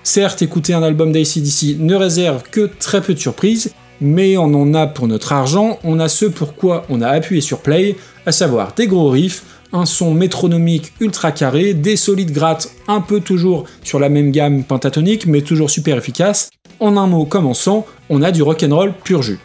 Certes, 0.03 0.41
écouter 0.41 0.73
un 0.73 0.81
album 0.81 1.11
d'ACDC 1.11 1.77
ne 1.79 1.95
réserve 1.95 2.43
que 2.49 2.69
très 2.79 3.01
peu 3.01 3.13
de 3.13 3.19
surprises, 3.19 3.73
mais 3.99 4.35
on 4.37 4.53
en 4.53 4.73
a 4.73 4.87
pour 4.87 5.07
notre 5.07 5.31
argent, 5.31 5.77
on 5.83 5.99
a 5.99 6.09
ce 6.09 6.25
pourquoi 6.25 6.85
on 6.89 7.01
a 7.01 7.09
appuyé 7.09 7.41
sur 7.41 7.59
play, 7.59 7.95
à 8.25 8.31
savoir 8.31 8.73
des 8.73 8.87
gros 8.87 9.09
riffs, 9.09 9.43
un 9.73 9.85
son 9.85 10.13
métronomique 10.13 10.93
ultra 10.99 11.31
carré, 11.31 11.73
des 11.73 11.95
solides 11.95 12.31
grattes 12.31 12.71
un 12.87 12.99
peu 12.99 13.19
toujours 13.19 13.65
sur 13.83 13.99
la 13.99 14.09
même 14.09 14.31
gamme 14.31 14.63
pentatonique 14.63 15.27
mais 15.27 15.41
toujours 15.41 15.69
super 15.69 15.97
efficace, 15.97 16.49
en 16.79 16.97
un 16.97 17.07
mot 17.07 17.25
comme 17.25 17.45
en 17.45 17.53
sang, 17.53 17.85
on 18.09 18.23
a 18.23 18.31
du 18.31 18.41
rock'n'roll 18.41 18.93
pur 19.03 19.21
jus. 19.21 19.39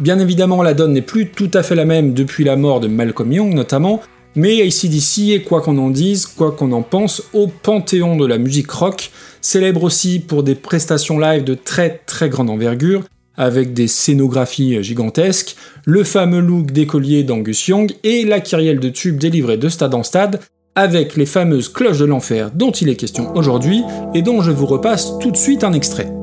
Bien 0.00 0.18
évidemment, 0.18 0.62
la 0.62 0.74
donne 0.74 0.92
n'est 0.94 1.02
plus 1.02 1.28
tout 1.30 1.50
à 1.54 1.62
fait 1.62 1.74
la 1.74 1.84
même 1.84 2.14
depuis 2.14 2.44
la 2.44 2.56
mort 2.56 2.80
de 2.80 2.88
Malcolm 2.88 3.32
Young 3.32 3.54
notamment, 3.54 4.00
mais 4.34 4.62
ACDC 4.62 5.30
est, 5.30 5.42
quoi 5.42 5.60
qu'on 5.60 5.78
en 5.78 5.90
dise, 5.90 6.26
quoi 6.26 6.52
qu'on 6.52 6.72
en 6.72 6.82
pense, 6.82 7.22
au 7.34 7.46
panthéon 7.48 8.16
de 8.16 8.26
la 8.26 8.38
musique 8.38 8.70
rock, 8.70 9.10
célèbre 9.40 9.84
aussi 9.84 10.20
pour 10.20 10.42
des 10.42 10.54
prestations 10.54 11.18
live 11.18 11.44
de 11.44 11.54
très 11.54 12.00
très 12.06 12.28
grande 12.28 12.50
envergure, 12.50 13.02
avec 13.36 13.72
des 13.72 13.88
scénographies 13.88 14.82
gigantesques, 14.82 15.56
le 15.84 16.04
fameux 16.04 16.40
look 16.40 16.70
d'écolier 16.70 17.24
d'Angus 17.24 17.68
Young 17.68 17.92
et 18.04 18.24
la 18.24 18.40
kyrielle 18.40 18.80
de 18.80 18.88
tubes 18.88 19.18
délivrée 19.18 19.56
de 19.56 19.68
stade 19.68 19.94
en 19.94 20.02
stade, 20.02 20.40
avec 20.74 21.16
les 21.16 21.26
fameuses 21.26 21.68
cloches 21.68 21.98
de 21.98 22.06
l'enfer 22.06 22.50
dont 22.54 22.70
il 22.70 22.88
est 22.88 22.96
question 22.96 23.34
aujourd'hui 23.36 23.82
et 24.14 24.22
dont 24.22 24.40
je 24.40 24.50
vous 24.50 24.66
repasse 24.66 25.18
tout 25.18 25.30
de 25.30 25.36
suite 25.36 25.64
un 25.64 25.74
extrait. 25.74 26.21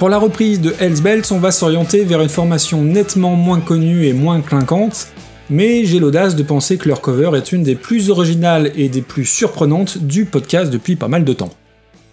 Pour 0.00 0.08
la 0.08 0.16
reprise 0.16 0.62
de 0.62 0.74
Hells 0.80 1.02
Bells, 1.02 1.24
on 1.30 1.38
va 1.38 1.52
s'orienter 1.52 2.04
vers 2.04 2.22
une 2.22 2.30
formation 2.30 2.80
nettement 2.80 3.36
moins 3.36 3.60
connue 3.60 4.06
et 4.06 4.14
moins 4.14 4.40
clinquante, 4.40 5.08
mais 5.50 5.84
j'ai 5.84 5.98
l'audace 5.98 6.36
de 6.36 6.42
penser 6.42 6.78
que 6.78 6.88
leur 6.88 7.02
cover 7.02 7.32
est 7.36 7.52
une 7.52 7.62
des 7.62 7.74
plus 7.74 8.08
originales 8.08 8.72
et 8.76 8.88
des 8.88 9.02
plus 9.02 9.26
surprenantes 9.26 9.98
du 9.98 10.24
podcast 10.24 10.70
depuis 10.72 10.96
pas 10.96 11.08
mal 11.08 11.22
de 11.22 11.34
temps. 11.34 11.50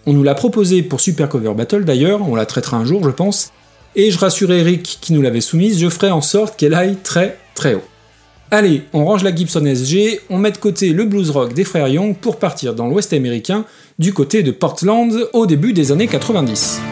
On 0.04 0.12
nous 0.12 0.22
l'a 0.22 0.34
proposé 0.34 0.82
pour 0.82 1.00
Super 1.00 1.30
Cover 1.30 1.54
Battle 1.56 1.86
d'ailleurs, 1.86 2.28
on 2.28 2.34
la 2.34 2.44
traitera 2.44 2.76
un 2.76 2.84
jour 2.84 3.02
je 3.02 3.08
pense, 3.08 3.54
et 3.96 4.10
je 4.10 4.18
rassure 4.18 4.52
Eric 4.52 4.98
qui 5.00 5.14
nous 5.14 5.22
l'avait 5.22 5.40
soumise, 5.40 5.80
je 5.80 5.88
ferai 5.88 6.10
en 6.10 6.20
sorte 6.20 6.58
qu'elle 6.58 6.74
aille 6.74 6.96
très 7.02 7.38
très 7.54 7.74
haut. 7.74 7.84
Allez, 8.50 8.82
on 8.92 9.06
range 9.06 9.24
la 9.24 9.34
Gibson 9.34 9.64
SG, 9.64 10.20
on 10.28 10.36
met 10.36 10.50
de 10.50 10.58
côté 10.58 10.90
le 10.90 11.06
blues 11.06 11.30
rock 11.30 11.54
des 11.54 11.64
frères 11.64 11.88
Young 11.88 12.14
pour 12.14 12.36
partir 12.36 12.74
dans 12.74 12.86
l'ouest 12.86 13.14
américain, 13.14 13.64
du 13.98 14.12
côté 14.12 14.42
de 14.42 14.50
Portland 14.50 15.10
au 15.32 15.46
début 15.46 15.72
des 15.72 15.90
années 15.90 16.06
90. 16.06 16.82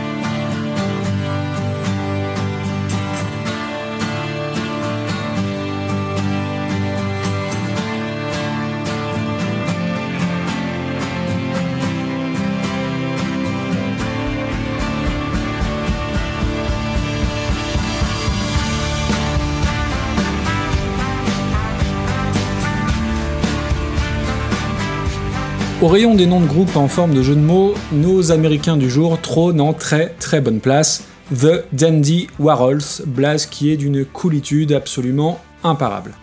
Au 25.83 25.89
rayon 25.89 26.15
des 26.15 26.25
noms 26.25 26.41
de 26.41 26.47
groupes 26.47 26.75
en 26.77 26.89
forme 26.89 27.13
de 27.13 27.23
jeu 27.23 27.35
de 27.35 27.41
mots, 27.41 27.75
nos 27.93 28.33
Américains 28.33 28.79
du 28.79 28.89
jour 28.89 29.21
trônent 29.21 29.61
en 29.61 29.75
très 29.75 30.15
très 30.19 30.41
bonne 30.41 30.61
place 30.61 31.05
The 31.39 31.67
Dandy 31.71 32.29
Warhols, 32.39 33.05
blaze 33.07 33.45
qui 33.45 33.71
est 33.71 33.77
d'une 33.77 34.07
coolitude 34.07 34.73
absolument 34.73 35.39
imparable. 35.65 36.15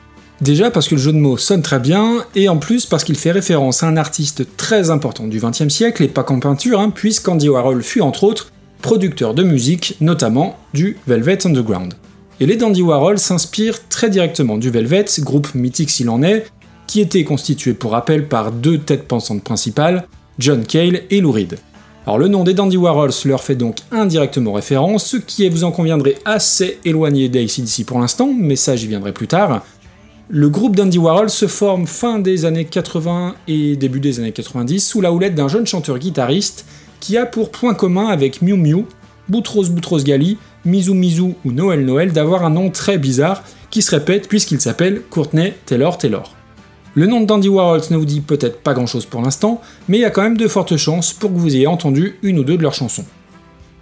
Déjà 0.42 0.72
parce 0.72 0.88
que 0.88 0.96
le 0.96 1.02
jeu 1.02 1.14
de 1.14 1.20
mots 1.20 1.38
sonne 1.38 1.62
très 1.62 1.80
bien, 1.80 2.26
et 2.34 2.50
en 2.50 2.58
plus 2.58 2.88
parce 2.88 3.04
qu'il 3.04 3.16
fait 3.16 3.32
référence 3.32 3.84
à 3.84 3.88
un 3.88 3.96
artiste 3.96 4.58
très 4.58 4.90
important 4.90 5.28
du 5.28 5.40
XXe 5.40 5.70
siècle, 5.70 6.02
et 6.02 6.08
pas 6.08 6.24
qu'en 6.24 6.40
peinture, 6.40 6.80
hein, 6.80 6.90
puisqu'Andy 6.90 7.48
Warhol 7.48 7.84
fut 7.84 8.02
entre 8.02 8.24
autres 8.24 8.52
producteur 8.82 9.36
de 9.36 9.44
musique, 9.44 9.98
notamment 10.02 10.58
du 10.74 10.98
Velvet 11.06 11.46
Underground. 11.46 11.94
Et 12.40 12.48
les 12.48 12.58
Dandy 12.58 12.82
Warhol 12.82 13.20
s'inspirent 13.20 13.88
très 13.88 14.10
directement 14.10 14.58
du 14.58 14.72
Velvet, 14.72 15.06
groupe 15.20 15.54
mythique 15.54 15.92
s'il 15.92 16.10
en 16.10 16.24
est, 16.24 16.48
qui 16.88 17.02
était 17.02 17.24
constitué 17.24 17.74
pour 17.74 17.92
rappel 17.92 18.28
par 18.28 18.52
deux 18.52 18.78
têtes 18.78 19.08
pensantes 19.08 19.44
principales, 19.44 20.08
John 20.40 20.66
Cale 20.66 21.04
et 21.10 21.22
Lou 21.22 21.32
Reed. 21.32 21.58
Alors 22.06 22.18
le 22.18 22.28
nom 22.28 22.44
des 22.44 22.54
Dandy 22.54 22.76
Warhols 22.76 23.14
leur 23.26 23.42
fait 23.44 23.56
donc 23.56 23.78
indirectement 23.92 24.54
référence, 24.54 25.06
ce 25.06 25.18
qui 25.18 25.48
vous 25.48 25.64
en 25.64 25.72
conviendrez, 25.72 26.18
assez 26.26 26.80
éloigné 26.84 27.30
d'ACDC 27.30 27.86
pour 27.86 28.00
l'instant, 28.00 28.34
mais 28.38 28.58
ça 28.58 28.76
j'y 28.76 28.88
viendrai 28.88 29.14
plus 29.14 29.28
tard. 29.28 29.64
Le 30.30 30.50
groupe 30.50 30.76
Dandy 30.76 30.98
Warhol 30.98 31.30
se 31.30 31.48
forme 31.48 31.88
fin 31.88 32.20
des 32.20 32.46
années 32.46 32.66
80 32.66 33.36
et 33.48 33.76
début 33.76 34.00
des 34.00 34.20
années 34.20 34.32
90 34.32 34.80
sous 34.80 35.00
la 35.00 35.14
houlette 35.14 35.36
d'un 35.36 35.48
jeune 35.48 35.66
chanteur-guitariste 35.66 36.66
qui 37.00 37.18
a 37.18 37.26
pour 37.26 37.52
point 37.52 37.74
commun 37.74 38.08
avec 38.08 38.42
Miu 38.42 38.56
Miu, 38.56 38.86
Boutros 39.30 39.70
Boutros 39.70 40.04
Ghali, 40.04 40.38
Mizu 40.66 40.94
Mizu 40.94 41.36
ou 41.46 41.52
Noël 41.52 41.86
Noël 41.86 42.12
d'avoir 42.12 42.46
un 42.46 42.50
nom 42.50 42.70
très 42.70 42.98
bizarre 42.98 43.44
qui 43.70 43.82
se 43.82 43.92
répète 43.92 44.28
puisqu'il 44.28 44.60
s'appelle 44.60 45.02
Courtney 45.10 45.54
Taylor 45.66 45.98
Taylor. 45.98 46.43
Le 46.96 47.08
nom 47.08 47.22
Dandy 47.22 47.50
Warhols 47.50 47.82
ne 47.90 47.98
vous 47.98 48.06
dit 48.06 48.22
peut-être 48.22 48.62
pas 48.62 48.76
grand 48.76 48.86
chose 48.86 49.08
pour 49.08 49.24
l'instant, 49.24 49.62
mais 49.88 49.98
il 49.98 50.02
y 50.02 50.06
a 50.06 50.12
quand 50.12 50.22
même 50.22 50.38
de 50.38 50.48
fortes 50.48 50.78
chances 50.78 51.12
pour 51.12 51.34
que 51.34 51.40
vous 51.40 51.56
ayez 51.56 51.66
entendu 51.66 52.20
une 52.22 52.38
ou 52.38 52.44
deux 52.44 52.56
de 52.56 52.62
leurs 52.62 52.76
chansons. 52.76 53.06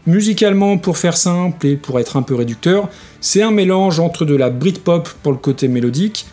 Musicalement, 0.07 0.77
pour 0.77 0.97
faire 0.97 1.17
simple 1.17 1.67
et 1.67 1.75
pour 1.75 1.99
être 1.99 2.15
un 2.15 2.21
peu 2.21 2.35
réducteur, 2.35 2.87
c'est 3.19 3.41
un 3.41 3.51
mélange 3.51 3.99
entre 3.99 4.23
de 4.23 4.33
la 4.33 4.49
Britpop 4.49 5.09
pour 5.23 5.33
le 5.33 5.37
côté 5.37 5.67
mélodique 5.67 6.25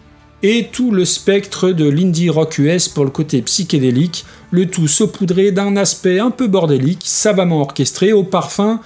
et 0.44 0.68
tout 0.70 0.92
le 0.92 1.04
spectre 1.04 1.70
de 1.70 1.88
l'indie 1.88 2.30
rock 2.30 2.58
US 2.58 2.88
pour 2.88 3.04
le 3.04 3.10
côté 3.10 3.42
psychédélique, 3.42 4.24
le 4.52 4.66
tout 4.66 4.86
saupoudré 4.86 5.50
d'un 5.50 5.76
aspect 5.76 6.20
un 6.20 6.30
peu 6.30 6.46
bordélique, 6.46 7.02
savamment 7.02 7.60
orchestré 7.60 8.12
au 8.12 8.22
parfum 8.22 8.80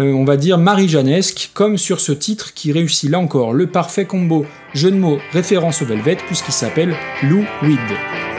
euh, 0.00 0.12
on 0.12 0.24
va 0.24 0.36
dire 0.36 0.56
marie-janesque, 0.58 1.50
comme 1.52 1.76
sur 1.76 2.00
ce 2.00 2.12
titre 2.12 2.54
qui 2.54 2.72
réussit 2.72 3.10
là 3.10 3.18
encore 3.18 3.52
le 3.52 3.66
parfait 3.66 4.06
combo 4.06 4.46
jeu 4.72 4.90
de 4.90 4.96
mots 4.96 5.18
référence 5.32 5.82
au 5.82 5.84
Velvet 5.84 6.16
puisqu'il 6.26 6.52
s'appelle 6.52 6.94
Lou 7.22 7.44
Weed. 7.62 8.29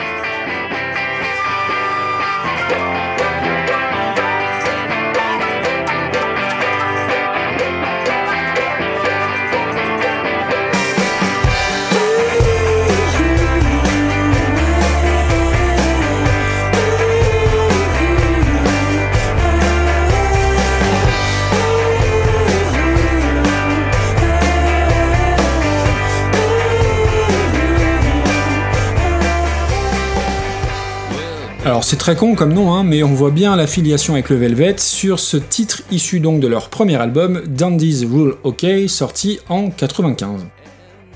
C'est 31.92 31.98
très 31.98 32.16
con 32.16 32.36
comme 32.36 32.54
nom, 32.54 32.74
hein, 32.74 32.86
mais 32.86 33.04
on 33.04 33.14
voit 33.14 33.32
bien 33.32 33.54
l'affiliation 33.58 34.14
avec 34.14 34.30
le 34.30 34.38
Velvet 34.38 34.76
sur 34.78 35.20
ce 35.20 35.36
titre 35.36 35.82
issu 35.92 36.22
donc 36.22 36.40
de 36.40 36.48
leur 36.48 36.70
premier 36.70 36.96
album, 36.96 37.42
Dandy's 37.46 38.06
Rule 38.06 38.36
OK, 38.44 38.66
sorti 38.88 39.40
en 39.50 39.70
95. 39.72 40.46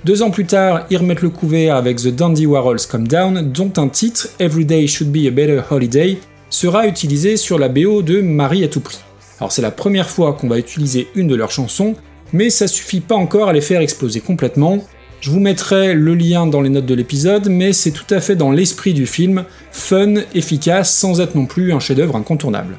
Deux 0.03 0.21
ans 0.21 0.31
plus 0.31 0.45
tard, 0.45 0.85
ils 0.89 0.97
remettent 0.97 1.21
le 1.21 1.29
couvert 1.29 1.77
avec 1.77 1.99
The 1.99 2.09
Dandy 2.09 2.45
Warhols 2.45 2.87
Come 2.91 3.07
Down, 3.07 3.53
dont 3.53 3.71
un 3.77 3.87
titre, 3.87 4.27
Every 4.37 4.65
Day 4.65 4.85
Should 4.87 5.13
Be 5.13 5.27
a 5.27 5.31
Better 5.31 5.61
Holiday, 5.71 6.17
sera 6.49 6.87
utilisé 6.87 7.37
sur 7.37 7.57
la 7.57 7.69
BO 7.69 8.01
de 8.01 8.19
Marie 8.19 8.65
à 8.65 8.67
tout 8.67 8.81
prix. 8.81 8.99
Alors 9.39 9.53
c'est 9.53 9.61
la 9.61 9.71
première 9.71 10.09
fois 10.09 10.33
qu'on 10.33 10.49
va 10.49 10.57
utiliser 10.57 11.07
une 11.15 11.29
de 11.29 11.35
leurs 11.35 11.51
chansons, 11.51 11.95
mais 12.33 12.49
ça 12.49 12.67
suffit 12.67 12.99
pas 12.99 13.15
encore 13.15 13.47
à 13.47 13.53
les 13.53 13.61
faire 13.61 13.79
exploser 13.79 14.19
complètement, 14.19 14.79
je 15.25 15.31
vous 15.31 15.39
mettrai 15.39 15.95
le 15.95 16.13
lien 16.13 16.45
dans 16.45 16.61
les 16.61 16.69
notes 16.69 16.85
de 16.85 16.93
l'épisode, 16.93 17.49
mais 17.49 17.73
c'est 17.73 17.89
tout 17.89 18.05
à 18.11 18.21
fait 18.21 18.35
dans 18.35 18.51
l'esprit 18.51 18.93
du 18.93 19.07
film, 19.07 19.43
fun, 19.71 20.17
efficace, 20.35 20.93
sans 20.93 21.19
être 21.19 21.33
non 21.33 21.47
plus 21.47 21.73
un 21.73 21.79
chef-d'œuvre 21.79 22.15
incontournable. 22.15 22.77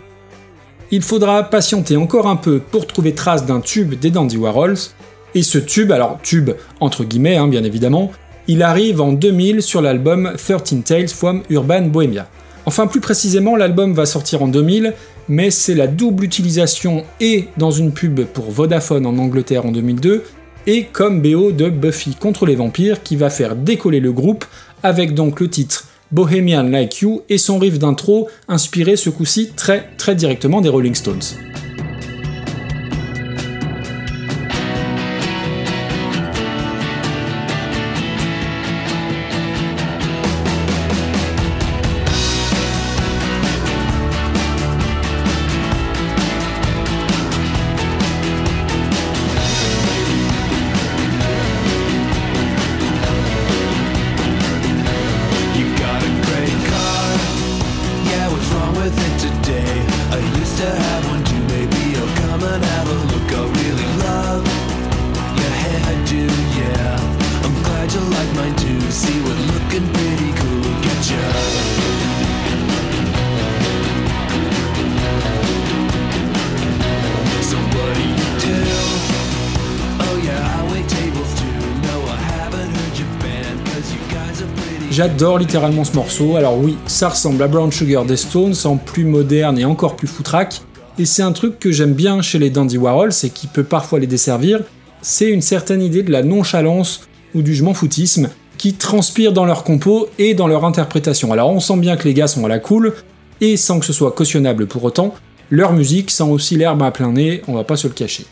Il 0.93 1.03
faudra 1.03 1.43
patienter 1.43 1.97
encore 1.97 2.29
un 2.29 2.37
peu 2.37 2.61
pour 2.61 2.87
trouver 2.87 3.15
trace 3.15 3.47
d'un 3.47 3.59
tube 3.59 3.99
des 3.99 4.13
Dandy 4.13 4.37
Warhols, 4.37 4.77
et 5.35 5.43
ce 5.43 5.59
tube, 5.59 5.91
alors 5.91 6.21
tube 6.23 6.53
entre 6.79 7.03
guillemets 7.03 7.37
hein, 7.37 7.49
bien 7.49 7.65
évidemment, 7.65 8.13
il 8.47 8.63
arrive 8.63 9.01
en 9.01 9.11
2000 9.13 9.61
sur 9.61 9.83
l'album 9.83 10.31
13 10.37 10.85
Tales 10.85 11.09
from 11.09 11.43
Urban 11.51 11.89
Bohemia. 11.89 12.29
Enfin 12.65 12.87
plus 12.87 13.01
précisément, 13.01 13.57
l'album 13.57 13.93
va 13.93 14.07
sortir 14.07 14.45
en 14.45 14.47
2000, 14.47 14.95
mais 15.29 15.51
c'est 15.51 15.75
la 15.75 15.89
double 15.89 16.23
utilisation 16.23 17.03
et 17.19 17.49
dans 17.57 17.73
une 17.73 17.91
pub 17.91 18.21
pour 18.21 18.53
Vodafone 18.53 19.05
en 19.05 19.19
Angleterre 19.19 19.67
en 19.67 19.73
2002, 19.73 20.23
et 20.67 20.85
comme 20.85 21.23
BO 21.23 21.53
de 21.53 21.69
Buffy 21.69 22.15
contre 22.15 22.47
les 22.47 22.57
vampires 22.57 23.03
qui 23.03 23.17
va 23.17 23.31
faire 23.31 23.55
décoller 23.57 24.01
le 24.01 24.13
groupe 24.13 24.45
avec 24.83 25.15
donc 25.15 25.41
le 25.41 25.49
titre 25.49 25.89
Bohemian 26.13 26.63
Like 26.63 27.01
You 27.01 27.23
et 27.29 27.39
son 27.39 27.59
riff 27.59 27.79
d'intro 27.79 28.29
inspiré 28.49 28.97
ce 28.97 29.11
coup-ci 29.11 29.53
très 29.57 29.89
très 29.97 30.15
directement 30.15 30.61
des 30.61 30.69
Rolling 30.69 30.95
Stones. 30.95 31.56
J'adore 84.97 85.37
littéralement 85.37 85.85
ce 85.85 85.93
morceau. 85.93 86.37
Alors 86.37 86.57
oui, 86.57 86.79
ça 86.87 87.11
ressemble 87.11 87.43
à 87.43 87.49
Brown 87.49 87.71
Sugar 87.71 88.07
des 88.07 88.17
Stones 88.17 88.55
en 88.65 88.79
plus 88.79 89.05
moderne 89.05 89.59
et 89.59 89.67
encore 89.67 89.95
plus 89.95 90.07
foutraque. 90.07 90.63
Et 90.99 91.05
c'est 91.05 91.21
un 91.21 91.33
truc 91.33 91.59
que 91.59 91.71
j'aime 91.71 91.93
bien 91.93 92.23
chez 92.23 92.39
les 92.39 92.49
Dandy 92.49 92.79
Warhols 92.79 93.13
et 93.23 93.29
qui 93.29 93.47
peut 93.47 93.63
parfois 93.63 93.99
les 93.99 94.07
desservir. 94.07 94.61
C'est 95.03 95.29
une 95.29 95.43
certaine 95.43 95.83
idée 95.83 96.03
de 96.03 96.11
la 96.11 96.23
nonchalance 96.23 97.03
ou 97.35 97.43
du 97.43 97.55
je 97.55 97.63
m'en 97.63 97.75
foutisme 97.75 98.31
qui 98.57 98.73
transpire 98.73 99.35
dans 99.35 99.45
leur 99.45 99.65
compos 99.65 100.09
et 100.19 100.33
dans 100.33 100.47
leur 100.47 100.65
interprétation. 100.65 101.31
Alors 101.31 101.51
on 101.51 101.61
sent 101.61 101.77
bien 101.77 101.99
que 101.99 102.05
les 102.05 102.15
gars 102.15 102.27
sont 102.27 102.47
à 102.47 102.49
la 102.49 102.59
cool 102.59 102.95
et 103.43 103.59
sans 103.59 103.81
que 103.81 103.85
ce 103.85 103.93
soit 103.93 104.13
cautionnable 104.13 104.67
pour 104.67 104.83
autant, 104.83 105.13
leur 105.51 105.75
musique 105.75 106.11
sent 106.11 106.23
aussi 106.23 106.57
l'herbe 106.57 106.83
à 106.83 106.91
plein 106.91 107.13
nez, 107.13 107.43
on 107.49 107.53
va 107.53 107.65
pas 107.65 107.77
se 107.77 107.87
le 107.87 107.93
cacher. 107.93 108.25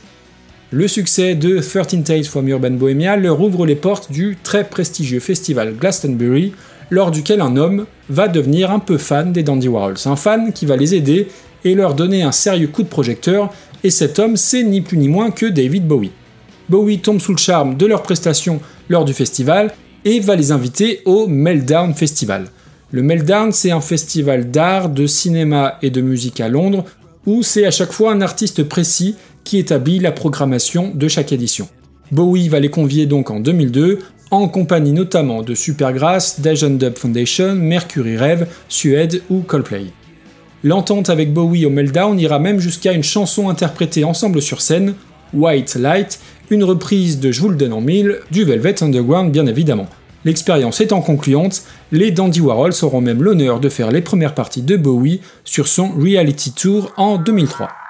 Le 0.76 0.88
succès 0.88 1.36
de 1.36 1.60
13 1.60 2.02
Tales 2.02 2.24
from 2.24 2.48
Urban 2.48 2.72
Bohemia 2.72 3.16
leur 3.16 3.40
ouvre 3.40 3.64
les 3.64 3.76
portes 3.76 4.10
du 4.10 4.36
très 4.42 4.64
prestigieux 4.64 5.20
festival 5.20 5.72
Glastonbury, 5.76 6.52
lors 6.90 7.12
duquel 7.12 7.40
un 7.42 7.56
homme 7.56 7.86
va 8.08 8.26
devenir 8.26 8.72
un 8.72 8.80
peu 8.80 8.98
fan 8.98 9.32
des 9.32 9.44
Dandy 9.44 9.68
Warhols. 9.68 9.98
Un 10.06 10.16
fan 10.16 10.52
qui 10.52 10.66
va 10.66 10.76
les 10.76 10.96
aider 10.96 11.28
et 11.64 11.76
leur 11.76 11.94
donner 11.94 12.24
un 12.24 12.32
sérieux 12.32 12.66
coup 12.66 12.82
de 12.82 12.88
projecteur, 12.88 13.54
et 13.84 13.90
cet 13.90 14.18
homme 14.18 14.36
c'est 14.36 14.64
ni 14.64 14.80
plus 14.80 14.98
ni 14.98 15.06
moins 15.06 15.30
que 15.30 15.46
David 15.46 15.86
Bowie. 15.86 16.10
Bowie 16.68 16.98
tombe 16.98 17.20
sous 17.20 17.30
le 17.30 17.38
charme 17.38 17.76
de 17.76 17.86
leurs 17.86 18.02
prestations 18.02 18.60
lors 18.88 19.04
du 19.04 19.12
festival 19.12 19.72
et 20.04 20.18
va 20.18 20.34
les 20.34 20.50
inviter 20.50 21.02
au 21.04 21.28
Meltdown 21.28 21.94
Festival. 21.94 22.48
Le 22.90 23.02
Meltdown, 23.02 23.52
c'est 23.52 23.70
un 23.70 23.80
festival 23.80 24.50
d'art, 24.50 24.88
de 24.88 25.06
cinéma 25.06 25.78
et 25.82 25.90
de 25.90 26.00
musique 26.00 26.40
à 26.40 26.48
Londres 26.48 26.84
où 27.26 27.42
c'est 27.42 27.64
à 27.64 27.70
chaque 27.70 27.92
fois 27.92 28.12
un 28.12 28.20
artiste 28.20 28.64
précis 28.64 29.14
qui 29.44 29.58
établit 29.58 29.98
la 29.98 30.12
programmation 30.12 30.90
de 30.94 31.08
chaque 31.08 31.32
édition. 31.32 31.68
Bowie 32.10 32.48
va 32.48 32.60
les 32.60 32.70
convier 32.70 33.06
donc 33.06 33.30
en 33.30 33.40
2002, 33.40 33.98
en 34.30 34.48
compagnie 34.48 34.92
notamment 34.92 35.42
de 35.42 35.54
Supergrass, 35.54 36.40
d'Asian 36.40 36.70
Dub 36.70 36.96
Foundation, 36.96 37.54
Mercury 37.54 38.16
Rev, 38.16 38.46
Suède 38.68 39.22
ou 39.30 39.40
Coldplay. 39.40 39.86
L'entente 40.62 41.10
avec 41.10 41.32
Bowie 41.32 41.66
au 41.66 41.70
Meltdown 41.70 42.18
ira 42.18 42.38
même 42.38 42.58
jusqu'à 42.58 42.92
une 42.92 43.02
chanson 43.02 43.48
interprétée 43.48 44.04
ensemble 44.04 44.40
sur 44.40 44.60
scène, 44.60 44.94
White 45.34 45.76
Light, 45.76 46.20
une 46.50 46.64
reprise 46.64 47.20
de 47.20 47.32
Je 47.32 47.40
vous 47.40 47.50
le 47.50 47.56
donne 47.56 47.72
en 47.72 47.80
mille, 47.80 48.20
du 48.30 48.44
Velvet 48.44 48.82
Underground 48.82 49.30
bien 49.30 49.46
évidemment. 49.46 49.88
L'expérience 50.24 50.80
étant 50.80 51.02
concluante, 51.02 51.62
les 51.92 52.10
Dandy 52.10 52.40
Warhols 52.40 52.72
auront 52.82 53.02
même 53.02 53.22
l'honneur 53.22 53.60
de 53.60 53.68
faire 53.68 53.90
les 53.90 54.00
premières 54.00 54.34
parties 54.34 54.62
de 54.62 54.76
Bowie 54.76 55.20
sur 55.44 55.68
son 55.68 55.90
Reality 55.90 56.52
Tour 56.52 56.92
en 56.96 57.18
2003. 57.18 57.83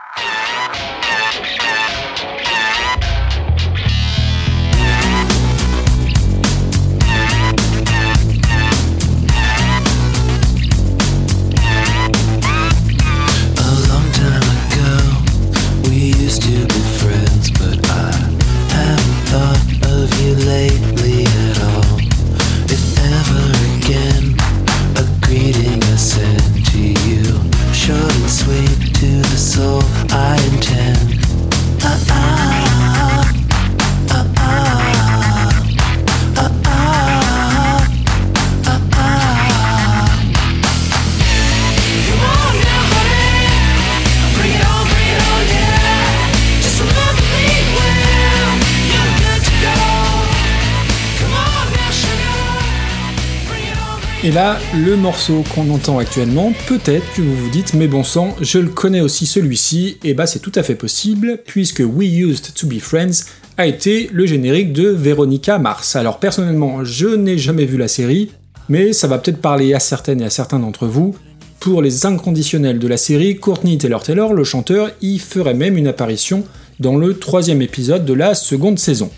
Et 54.25 54.31
là, 54.31 54.59
le 54.75 54.97
morceau 54.97 55.45
qu'on 55.55 55.69
entend 55.69 55.99
actuellement, 55.99 56.55
peut-être 56.67 57.05
que 57.15 57.21
vous 57.21 57.37
vous 57.37 57.51
dites, 57.51 57.75
mais 57.75 57.87
bon 57.87 58.03
sang, 58.03 58.35
je 58.41 58.59
le 58.59 58.71
connais 58.71 59.03
aussi 59.03 59.27
celui-ci, 59.27 59.99
et 60.03 60.15
bah 60.15 60.27
c'est 60.27 60.39
tout 60.39 60.53
à 60.55 60.63
fait 60.63 60.77
possible, 60.77 61.41
puisque 61.45 61.83
We 61.87 62.09
Used 62.09 62.55
to 62.55 62.67
Be 62.67 62.79
Friends 62.79 63.27
a 63.59 63.67
été 63.67 64.09
le 64.15 64.25
générique 64.25 64.73
de 64.73 64.89
Veronica 64.89 65.59
Mars. 65.59 65.95
Alors 65.95 66.21
personnellement, 66.21 66.87
je 66.87 67.09
n'ai 67.09 67.37
jamais 67.37 67.67
vu 67.67 67.77
la 67.77 67.87
série, 67.87 68.31
mais 68.71 68.95
ça 68.95 69.09
va 69.09 69.19
peut-être 69.19 69.43
parler 69.43 69.75
à 69.75 69.79
certaines 69.79 70.23
et 70.23 70.25
à 70.25 70.31
certains 70.31 70.59
d'entre 70.59 70.87
vous. 70.87 71.15
Pour 71.61 71.83
les 71.83 72.07
inconditionnels 72.07 72.79
de 72.79 72.89
la 72.89 72.97
série, 72.97 73.37
Courtney 73.37 73.77
Taylor-Taylor, 73.77 74.33
le 74.33 74.45
chanteur, 74.45 74.91
y 75.03 75.19
ferait 75.19 75.53
même 75.53 75.77
une 75.77 75.87
apparition 75.87 76.45
dans 76.81 76.97
le 76.97 77.19
troisième 77.19 77.61
épisode 77.61 78.07
de 78.07 78.15
la 78.15 78.35
seconde 78.35 78.79
saison. 78.79 79.11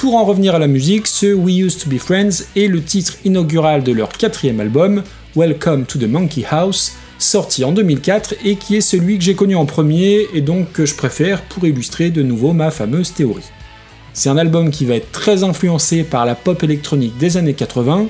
Pour 0.00 0.16
en 0.16 0.24
revenir 0.24 0.54
à 0.54 0.58
la 0.58 0.66
musique, 0.66 1.06
ce 1.06 1.26
We 1.26 1.58
Used 1.58 1.82
to 1.82 1.90
Be 1.90 1.98
Friends 1.98 2.44
est 2.56 2.68
le 2.68 2.82
titre 2.82 3.18
inaugural 3.26 3.82
de 3.82 3.92
leur 3.92 4.08
quatrième 4.08 4.58
album, 4.58 5.02
Welcome 5.36 5.84
to 5.84 5.98
the 5.98 6.08
Monkey 6.08 6.42
House, 6.50 6.92
sorti 7.18 7.64
en 7.64 7.72
2004 7.72 8.36
et 8.46 8.56
qui 8.56 8.76
est 8.76 8.80
celui 8.80 9.18
que 9.18 9.24
j'ai 9.24 9.34
connu 9.34 9.56
en 9.56 9.66
premier 9.66 10.26
et 10.32 10.40
donc 10.40 10.72
que 10.72 10.86
je 10.86 10.94
préfère 10.94 11.42
pour 11.42 11.66
illustrer 11.66 12.08
de 12.08 12.22
nouveau 12.22 12.54
ma 12.54 12.70
fameuse 12.70 13.12
théorie. 13.12 13.50
C'est 14.14 14.30
un 14.30 14.38
album 14.38 14.70
qui 14.70 14.86
va 14.86 14.94
être 14.94 15.12
très 15.12 15.44
influencé 15.44 16.02
par 16.02 16.24
la 16.24 16.34
pop 16.34 16.62
électronique 16.62 17.18
des 17.18 17.36
années 17.36 17.52
80, 17.52 18.06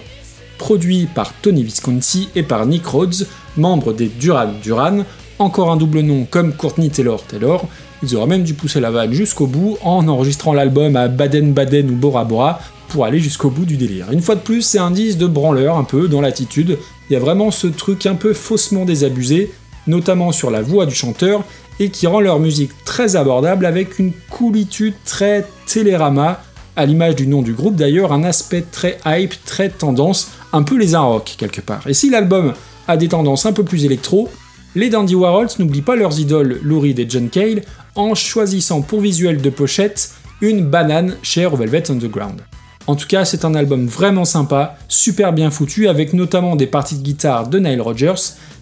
produit 0.58 1.08
par 1.12 1.32
Tony 1.42 1.64
Visconti 1.64 2.28
et 2.36 2.44
par 2.44 2.66
Nick 2.66 2.86
Rhodes, 2.86 3.26
membre 3.56 3.94
des 3.94 4.06
Duran 4.06 4.52
Duran, 4.62 4.98
encore 5.40 5.72
un 5.72 5.76
double 5.76 6.02
nom 6.02 6.24
comme 6.24 6.52
Courtney 6.52 6.90
Taylor 6.90 7.20
Taylor, 7.24 7.66
ils 8.02 8.16
auraient 8.16 8.26
même 8.26 8.44
dû 8.44 8.54
pousser 8.54 8.80
la 8.80 8.90
vanne 8.90 9.12
jusqu'au 9.12 9.46
bout 9.46 9.76
en 9.82 10.06
enregistrant 10.08 10.52
l'album 10.52 10.96
à 10.96 11.08
Baden-Baden 11.08 11.90
ou 11.90 11.94
Bora 11.94 12.24
Bora 12.24 12.60
pour 12.88 13.04
aller 13.04 13.20
jusqu'au 13.20 13.50
bout 13.50 13.64
du 13.64 13.76
délire. 13.76 14.10
Une 14.10 14.22
fois 14.22 14.34
de 14.34 14.40
plus, 14.40 14.62
c'est 14.62 14.78
un 14.78 14.90
disque 14.90 15.18
de 15.18 15.26
branleur 15.26 15.76
un 15.76 15.84
peu 15.84 16.08
dans 16.08 16.20
l'attitude. 16.20 16.78
Il 17.08 17.12
y 17.12 17.16
a 17.16 17.20
vraiment 17.20 17.50
ce 17.50 17.66
truc 17.66 18.06
un 18.06 18.14
peu 18.14 18.32
faussement 18.32 18.84
désabusé, 18.84 19.52
notamment 19.86 20.32
sur 20.32 20.50
la 20.50 20.62
voix 20.62 20.86
du 20.86 20.94
chanteur, 20.94 21.44
et 21.78 21.90
qui 21.90 22.06
rend 22.06 22.20
leur 22.20 22.40
musique 22.40 22.72
très 22.84 23.16
abordable 23.16 23.64
avec 23.64 23.98
une 23.98 24.12
coolitude 24.28 24.94
très 25.04 25.46
télérama, 25.66 26.42
à 26.76 26.86
l'image 26.86 27.16
du 27.16 27.26
nom 27.26 27.42
du 27.42 27.52
groupe 27.52 27.76
d'ailleurs, 27.76 28.12
un 28.12 28.24
aspect 28.24 28.64
très 28.70 28.98
hype, 29.06 29.34
très 29.44 29.68
tendance, 29.68 30.30
un 30.52 30.62
peu 30.62 30.76
les 30.76 30.94
un 30.94 31.00
rock 31.00 31.34
quelque 31.38 31.60
part. 31.60 31.86
Et 31.86 31.94
si 31.94 32.10
l'album 32.10 32.54
a 32.88 32.96
des 32.96 33.08
tendances 33.08 33.46
un 33.46 33.52
peu 33.52 33.64
plus 33.64 33.84
électro, 33.84 34.28
les 34.74 34.90
Dandy 34.90 35.14
Warhols 35.14 35.48
n'oublient 35.58 35.82
pas 35.82 35.96
leurs 35.96 36.18
idoles 36.18 36.60
Lou 36.62 36.80
Reed 36.80 36.98
et 36.98 37.06
John 37.08 37.28
Cale 37.28 37.62
en 37.94 38.14
choisissant 38.14 38.82
pour 38.82 39.00
visuel 39.00 39.40
de 39.40 39.50
pochette 39.50 40.12
une 40.40 40.64
banane 40.64 41.16
chère 41.22 41.54
au 41.54 41.56
Velvet 41.56 41.90
Underground. 41.90 42.40
En 42.86 42.96
tout 42.96 43.06
cas, 43.06 43.24
c'est 43.24 43.44
un 43.44 43.54
album 43.54 43.86
vraiment 43.86 44.24
sympa, 44.24 44.76
super 44.88 45.32
bien 45.32 45.50
foutu, 45.50 45.88
avec 45.88 46.12
notamment 46.12 46.56
des 46.56 46.66
parties 46.66 46.96
de 46.96 47.02
guitare 47.02 47.46
de 47.48 47.58
Nile 47.58 47.80
Rodgers, 47.80 48.14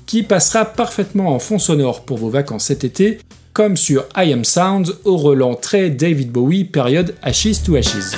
qui 0.06 0.22
passera 0.22 0.64
parfaitement 0.64 1.34
en 1.34 1.38
fond 1.38 1.58
sonore 1.58 2.02
pour 2.02 2.18
vos 2.18 2.30
vacances 2.30 2.64
cet 2.64 2.84
été, 2.84 3.18
comme 3.52 3.76
sur 3.76 4.04
I 4.16 4.32
Am 4.32 4.44
Sound, 4.44 4.94
au 5.04 5.16
relent 5.16 5.54
très 5.54 5.90
David 5.90 6.30
Bowie, 6.30 6.64
période 6.64 7.14
Ashes 7.22 7.62
to 7.64 7.76
Ashes. 7.76 8.16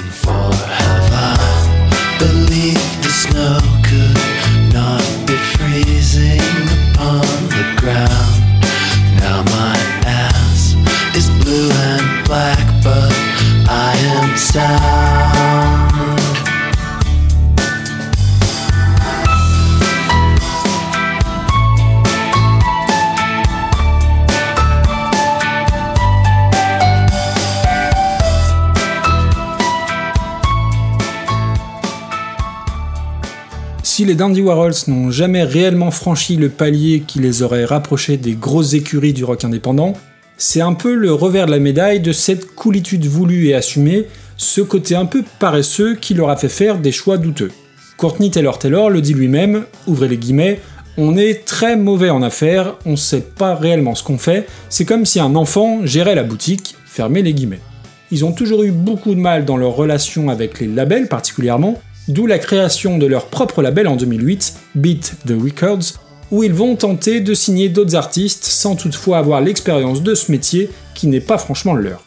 ground. 7.80 8.60
Now 9.16 9.42
my 9.44 9.76
ass 10.04 10.74
is 11.16 11.30
blue 11.42 11.70
and 11.70 12.26
black, 12.26 12.58
but 12.84 13.10
I 13.68 13.94
am 14.16 14.36
sound. 14.36 15.29
Si 34.00 34.06
les 34.06 34.14
Dandy 34.14 34.40
Warhols 34.40 34.72
n'ont 34.88 35.10
jamais 35.10 35.42
réellement 35.42 35.90
franchi 35.90 36.36
le 36.36 36.48
palier 36.48 37.02
qui 37.06 37.18
les 37.18 37.42
aurait 37.42 37.66
rapprochés 37.66 38.16
des 38.16 38.32
grosses 38.32 38.72
écuries 38.72 39.12
du 39.12 39.24
rock 39.24 39.44
indépendant, 39.44 39.92
c'est 40.38 40.62
un 40.62 40.72
peu 40.72 40.94
le 40.94 41.12
revers 41.12 41.44
de 41.44 41.50
la 41.50 41.58
médaille 41.58 42.00
de 42.00 42.12
cette 42.12 42.54
coolitude 42.54 43.04
voulue 43.04 43.48
et 43.48 43.54
assumée, 43.54 44.06
ce 44.38 44.62
côté 44.62 44.96
un 44.96 45.04
peu 45.04 45.22
paresseux 45.38 45.96
qui 45.96 46.14
leur 46.14 46.30
a 46.30 46.36
fait 46.36 46.48
faire 46.48 46.78
des 46.78 46.92
choix 46.92 47.18
douteux. 47.18 47.50
Courtney 47.98 48.30
Taylor 48.30 48.58
Taylor 48.58 48.88
le 48.88 49.02
dit 49.02 49.12
lui-même, 49.12 49.66
ouvrez 49.86 50.08
les 50.08 50.16
guillemets, 50.16 50.62
on 50.96 51.18
est 51.18 51.44
très 51.44 51.76
mauvais 51.76 52.08
en 52.08 52.22
affaires, 52.22 52.76
on 52.86 52.96
sait 52.96 53.20
pas 53.20 53.54
réellement 53.54 53.94
ce 53.94 54.02
qu'on 54.02 54.16
fait, 54.16 54.46
c'est 54.70 54.86
comme 54.86 55.04
si 55.04 55.20
un 55.20 55.34
enfant 55.34 55.84
gérait 55.84 56.14
la 56.14 56.24
boutique, 56.24 56.74
fermez 56.86 57.20
les 57.20 57.34
guillemets. 57.34 57.60
Ils 58.10 58.24
ont 58.24 58.32
toujours 58.32 58.62
eu 58.62 58.72
beaucoup 58.72 59.14
de 59.14 59.20
mal 59.20 59.44
dans 59.44 59.58
leur 59.58 59.72
relation 59.72 60.30
avec 60.30 60.58
les 60.58 60.68
labels 60.68 61.08
particulièrement, 61.08 61.78
d'où 62.10 62.26
la 62.26 62.38
création 62.38 62.98
de 62.98 63.06
leur 63.06 63.26
propre 63.26 63.62
label 63.62 63.88
en 63.88 63.96
2008, 63.96 64.54
Beat 64.74 65.14
the 65.26 65.32
Records, 65.32 66.00
où 66.30 66.42
ils 66.42 66.52
vont 66.52 66.76
tenter 66.76 67.20
de 67.20 67.34
signer 67.34 67.68
d'autres 67.68 67.96
artistes 67.96 68.44
sans 68.44 68.76
toutefois 68.76 69.18
avoir 69.18 69.40
l'expérience 69.40 70.02
de 70.02 70.14
ce 70.14 70.30
métier 70.30 70.70
qui 70.94 71.06
n'est 71.06 71.20
pas 71.20 71.38
franchement 71.38 71.74
le 71.74 71.82
leur. 71.82 72.04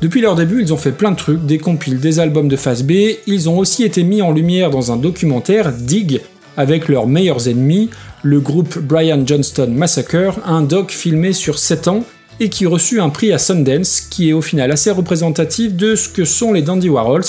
Depuis 0.00 0.20
leur 0.20 0.34
début, 0.34 0.62
ils 0.62 0.72
ont 0.72 0.78
fait 0.78 0.90
plein 0.90 1.12
de 1.12 1.16
trucs, 1.16 1.46
des 1.46 1.58
compiles, 1.58 2.00
des 2.00 2.18
albums 2.18 2.48
de 2.48 2.56
phase 2.56 2.82
B, 2.82 2.92
ils 3.26 3.48
ont 3.48 3.58
aussi 3.58 3.84
été 3.84 4.02
mis 4.02 4.20
en 4.20 4.32
lumière 4.32 4.70
dans 4.70 4.90
un 4.90 4.96
documentaire, 4.96 5.72
Dig, 5.72 6.20
avec 6.56 6.88
leurs 6.88 7.06
meilleurs 7.06 7.48
ennemis, 7.48 7.88
le 8.22 8.40
groupe 8.40 8.78
Brian 8.78 9.22
Johnston 9.24 9.68
Massacre, 9.70 10.40
un 10.44 10.62
doc 10.62 10.90
filmé 10.90 11.32
sur 11.32 11.58
7 11.58 11.88
ans 11.88 12.04
et 12.40 12.48
qui 12.48 12.66
reçut 12.66 13.00
un 13.00 13.10
prix 13.10 13.32
à 13.32 13.38
Sundance 13.38 14.00
qui 14.00 14.30
est 14.30 14.32
au 14.32 14.42
final 14.42 14.72
assez 14.72 14.90
représentatif 14.90 15.74
de 15.74 15.94
ce 15.94 16.08
que 16.08 16.24
sont 16.24 16.52
les 16.52 16.62
Dandy 16.62 16.88
Warhols, 16.88 17.22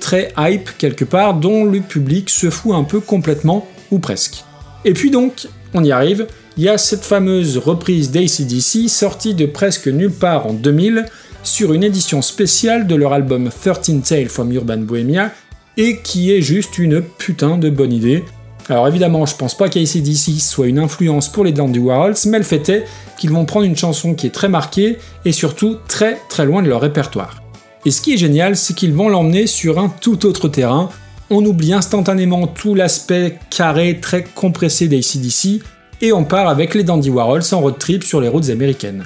très 0.00 0.32
hype 0.36 0.70
quelque 0.78 1.04
part, 1.04 1.34
dont 1.34 1.64
le 1.64 1.80
public 1.80 2.30
se 2.30 2.50
fout 2.50 2.74
un 2.74 2.84
peu 2.84 3.00
complètement, 3.00 3.68
ou 3.90 3.98
presque. 3.98 4.44
Et 4.84 4.94
puis 4.94 5.10
donc, 5.10 5.46
on 5.74 5.84
y 5.84 5.92
arrive, 5.92 6.26
il 6.56 6.64
y 6.64 6.68
a 6.68 6.78
cette 6.78 7.04
fameuse 7.04 7.58
reprise 7.58 8.10
d'ACDC 8.10 8.88
sortie 8.88 9.34
de 9.34 9.46
presque 9.46 9.88
nulle 9.88 10.12
part 10.12 10.46
en 10.46 10.52
2000 10.52 11.06
sur 11.42 11.72
une 11.72 11.84
édition 11.84 12.22
spéciale 12.22 12.86
de 12.86 12.94
leur 12.94 13.12
album 13.12 13.48
13 13.48 14.02
Tales 14.06 14.28
from 14.28 14.52
Urban 14.52 14.78
Bohemia 14.78 15.30
et 15.76 15.98
qui 16.02 16.32
est 16.32 16.42
juste 16.42 16.78
une 16.78 17.02
putain 17.02 17.56
de 17.56 17.70
bonne 17.70 17.92
idée. 17.92 18.24
Alors 18.68 18.86
évidemment, 18.88 19.26
je 19.26 19.34
pense 19.36 19.56
pas 19.56 19.68
qu'ACDC 19.68 20.40
soit 20.40 20.66
une 20.66 20.78
influence 20.78 21.30
pour 21.30 21.44
les 21.44 21.52
Dandy 21.52 21.78
Warhols, 21.78 22.14
mais 22.26 22.38
le 22.38 22.44
fait 22.44 22.68
est 22.68 22.84
qu'ils 23.18 23.30
vont 23.30 23.44
prendre 23.44 23.66
une 23.66 23.76
chanson 23.76 24.14
qui 24.14 24.26
est 24.26 24.30
très 24.30 24.48
marquée 24.48 24.98
et 25.24 25.32
surtout 25.32 25.76
très 25.88 26.18
très 26.28 26.44
loin 26.44 26.62
de 26.62 26.68
leur 26.68 26.80
répertoire. 26.80 27.49
Et 27.86 27.90
ce 27.90 28.02
qui 28.02 28.12
est 28.12 28.18
génial, 28.18 28.56
c'est 28.56 28.74
qu'ils 28.74 28.92
vont 28.92 29.08
l'emmener 29.08 29.46
sur 29.46 29.78
un 29.78 29.88
tout 29.88 30.26
autre 30.26 30.48
terrain. 30.48 30.90
On 31.30 31.44
oublie 31.44 31.72
instantanément 31.72 32.46
tout 32.46 32.74
l'aspect 32.74 33.38
carré 33.50 34.00
très 34.00 34.24
compressé 34.24 34.88
d'ACDC 34.88 35.62
et 36.02 36.12
on 36.12 36.24
part 36.24 36.48
avec 36.48 36.74
les 36.74 36.84
Dandy 36.84 37.08
Warhols 37.08 37.42
en 37.52 37.60
road 37.60 37.78
trip 37.78 38.04
sur 38.04 38.20
les 38.20 38.28
routes 38.28 38.50
américaines. 38.50 39.04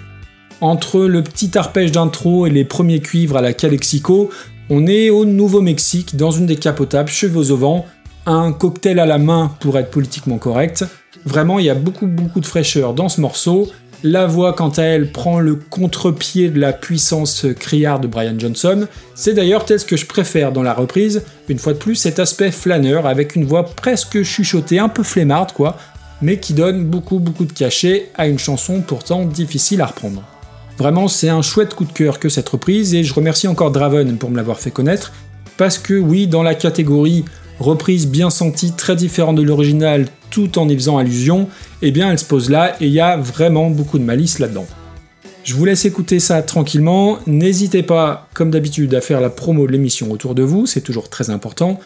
Entre 0.61 1.01
le 1.01 1.23
petit 1.23 1.57
arpège 1.57 1.93
d'intro 1.93 2.47
et 2.47 2.51
les 2.51 2.65
premiers 2.65 3.01
cuivres 3.01 3.37
à 3.37 3.43
la 3.43 3.53
Calexico, 3.53 4.31
on 4.71 4.87
est 4.87 5.11
au 5.11 5.25
Nouveau-Mexique 5.25 6.17
dans 6.17 6.31
une 6.31 6.47
décapotable, 6.47 7.11
cheveux 7.11 7.51
au 7.51 7.57
vent, 7.57 7.87
un 8.27 8.53
cocktail 8.53 8.99
à 8.99 9.07
la 9.07 9.19
main 9.19 9.55
pour 9.61 9.79
être 9.79 9.91
politiquement 9.91 10.39
correct. 10.39 10.85
Vraiment, 11.25 11.59
il 11.59 11.67
y 11.67 11.71
a 11.71 11.75
beaucoup 11.75 12.07
beaucoup 12.07 12.41
de 12.41 12.47
fraîcheur 12.47 12.95
dans 12.95 13.09
ce 13.09 13.21
morceau. 13.21 13.69
La 14.07 14.27
voix, 14.27 14.53
quant 14.53 14.69
à 14.69 14.83
elle, 14.83 15.11
prend 15.11 15.41
le 15.41 15.55
contre-pied 15.55 16.51
de 16.51 16.61
la 16.61 16.75
puissance 16.75 17.47
criarde 17.59 18.03
de 18.03 18.07
Brian 18.07 18.39
Johnson. 18.39 18.87
C'est 19.15 19.33
d'ailleurs 19.33 19.65
tel 19.65 19.81
ce 19.81 19.87
que 19.87 19.97
je 19.97 20.05
préfère 20.05 20.53
dans 20.53 20.63
la 20.63 20.75
reprise, 20.75 21.23
une 21.49 21.59
fois 21.59 21.73
de 21.73 21.79
plus, 21.79 21.95
cet 21.95 22.19
aspect 22.19 22.51
flâneur 22.51 23.07
avec 23.07 23.35
une 23.35 23.47
voix 23.47 23.65
presque 23.65 24.23
chuchotée, 24.23 24.79
un 24.79 24.91
peu 24.91 25.03
flemmarde 25.03 25.53
quoi, 25.53 25.79
mais 26.21 26.39
qui 26.39 26.53
donne 26.53 26.85
beaucoup 26.85 27.19
beaucoup 27.19 27.47
de 27.47 27.55
cachet 27.55 28.11
à 28.15 28.27
une 28.27 28.39
chanson 28.39 28.83
pourtant 28.87 29.25
difficile 29.25 29.81
à 29.81 29.87
reprendre. 29.87 30.23
Vraiment, 30.77 31.09
c'est 31.09 31.31
un 31.31 31.41
chouette 31.41 31.73
coup 31.73 31.87
de 31.87 31.93
cœur 31.93 32.19
que 32.19 32.29
cette 32.29 32.51
reprise, 32.51 32.93
et 32.93 33.05
je 33.05 33.15
remercie 33.15 33.49
encore 33.49 33.71
Draven 33.71 34.19
pour 34.19 34.31
me 34.31 34.37
l'avoir 34.37 34.61
fait 34.61 34.71
connaître, 34.71 35.15
parce 35.57 35.79
que 35.79 35.95
oui, 35.95 36.27
dans 36.27 36.43
la 36.43 36.55
catégorie 36.55 37.25
reprise 37.59 38.07
bien 38.07 38.29
sentie, 38.29 38.73
très 38.73 38.97
différente 38.97 39.37
de 39.37 39.43
l'original, 39.43 40.09
tout 40.35 40.59
en 40.59 40.69
y 40.69 40.75
faisant 40.75 40.99
allusion, 40.99 41.49
eh 41.81 41.93
bien 41.93 42.11
elle 42.11 42.19
se 42.19 42.25
pose 42.25 42.51
là, 42.51 42.75
et 42.81 42.87
il 42.87 42.93
y 42.93 42.99
a 42.99 43.17
vraiment 43.17 43.71
beaucoup 43.71 44.01
de 44.01 44.05
malice 44.05 44.41
là-dedans. 44.41 44.67
Je 45.45 45.55
vous 45.55 45.65
laisse 45.65 45.85
écouter 45.85 46.19
ça 46.19 46.43
tranquillement, 46.43 47.19
n'hésitez 47.29 47.85
pas, 47.85 48.29
comme 48.35 48.51
d'habitude, 48.51 48.95
à 48.95 49.01
faire 49.01 49.21
la 49.21 49.31
promo 49.31 49.65
de 49.67 49.73
l'émission 49.73 50.11
autour 50.11 50.35
de 50.35 50.43
vous, 50.43 50.67
c'est 50.67 50.81
toujours 50.81 51.09
très 51.09 51.31
important, 51.31 51.79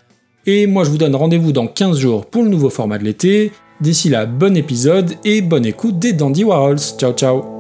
et 0.47 0.67
moi 0.67 0.85
je 0.85 0.91
vous 0.91 0.99
donne 0.99 1.15
rendez-vous 1.15 1.53
dans 1.53 1.67
15 1.67 1.99
jours 1.99 2.25
pour 2.25 2.43
le 2.43 2.49
nouveau 2.49 2.71
format 2.71 2.97
de 2.97 3.05
l'été, 3.05 3.53
d'ici 3.83 4.09
là, 4.09 4.25
bon 4.25 4.57
épisode 4.57 5.13
et 5.27 5.43
bonne 5.43 5.67
écoute 5.67 5.99
des 5.99 6.15
Dandy 6.15 6.45
Warhols, 6.45 6.81
ciao 6.99 7.13
ciao 7.13 7.58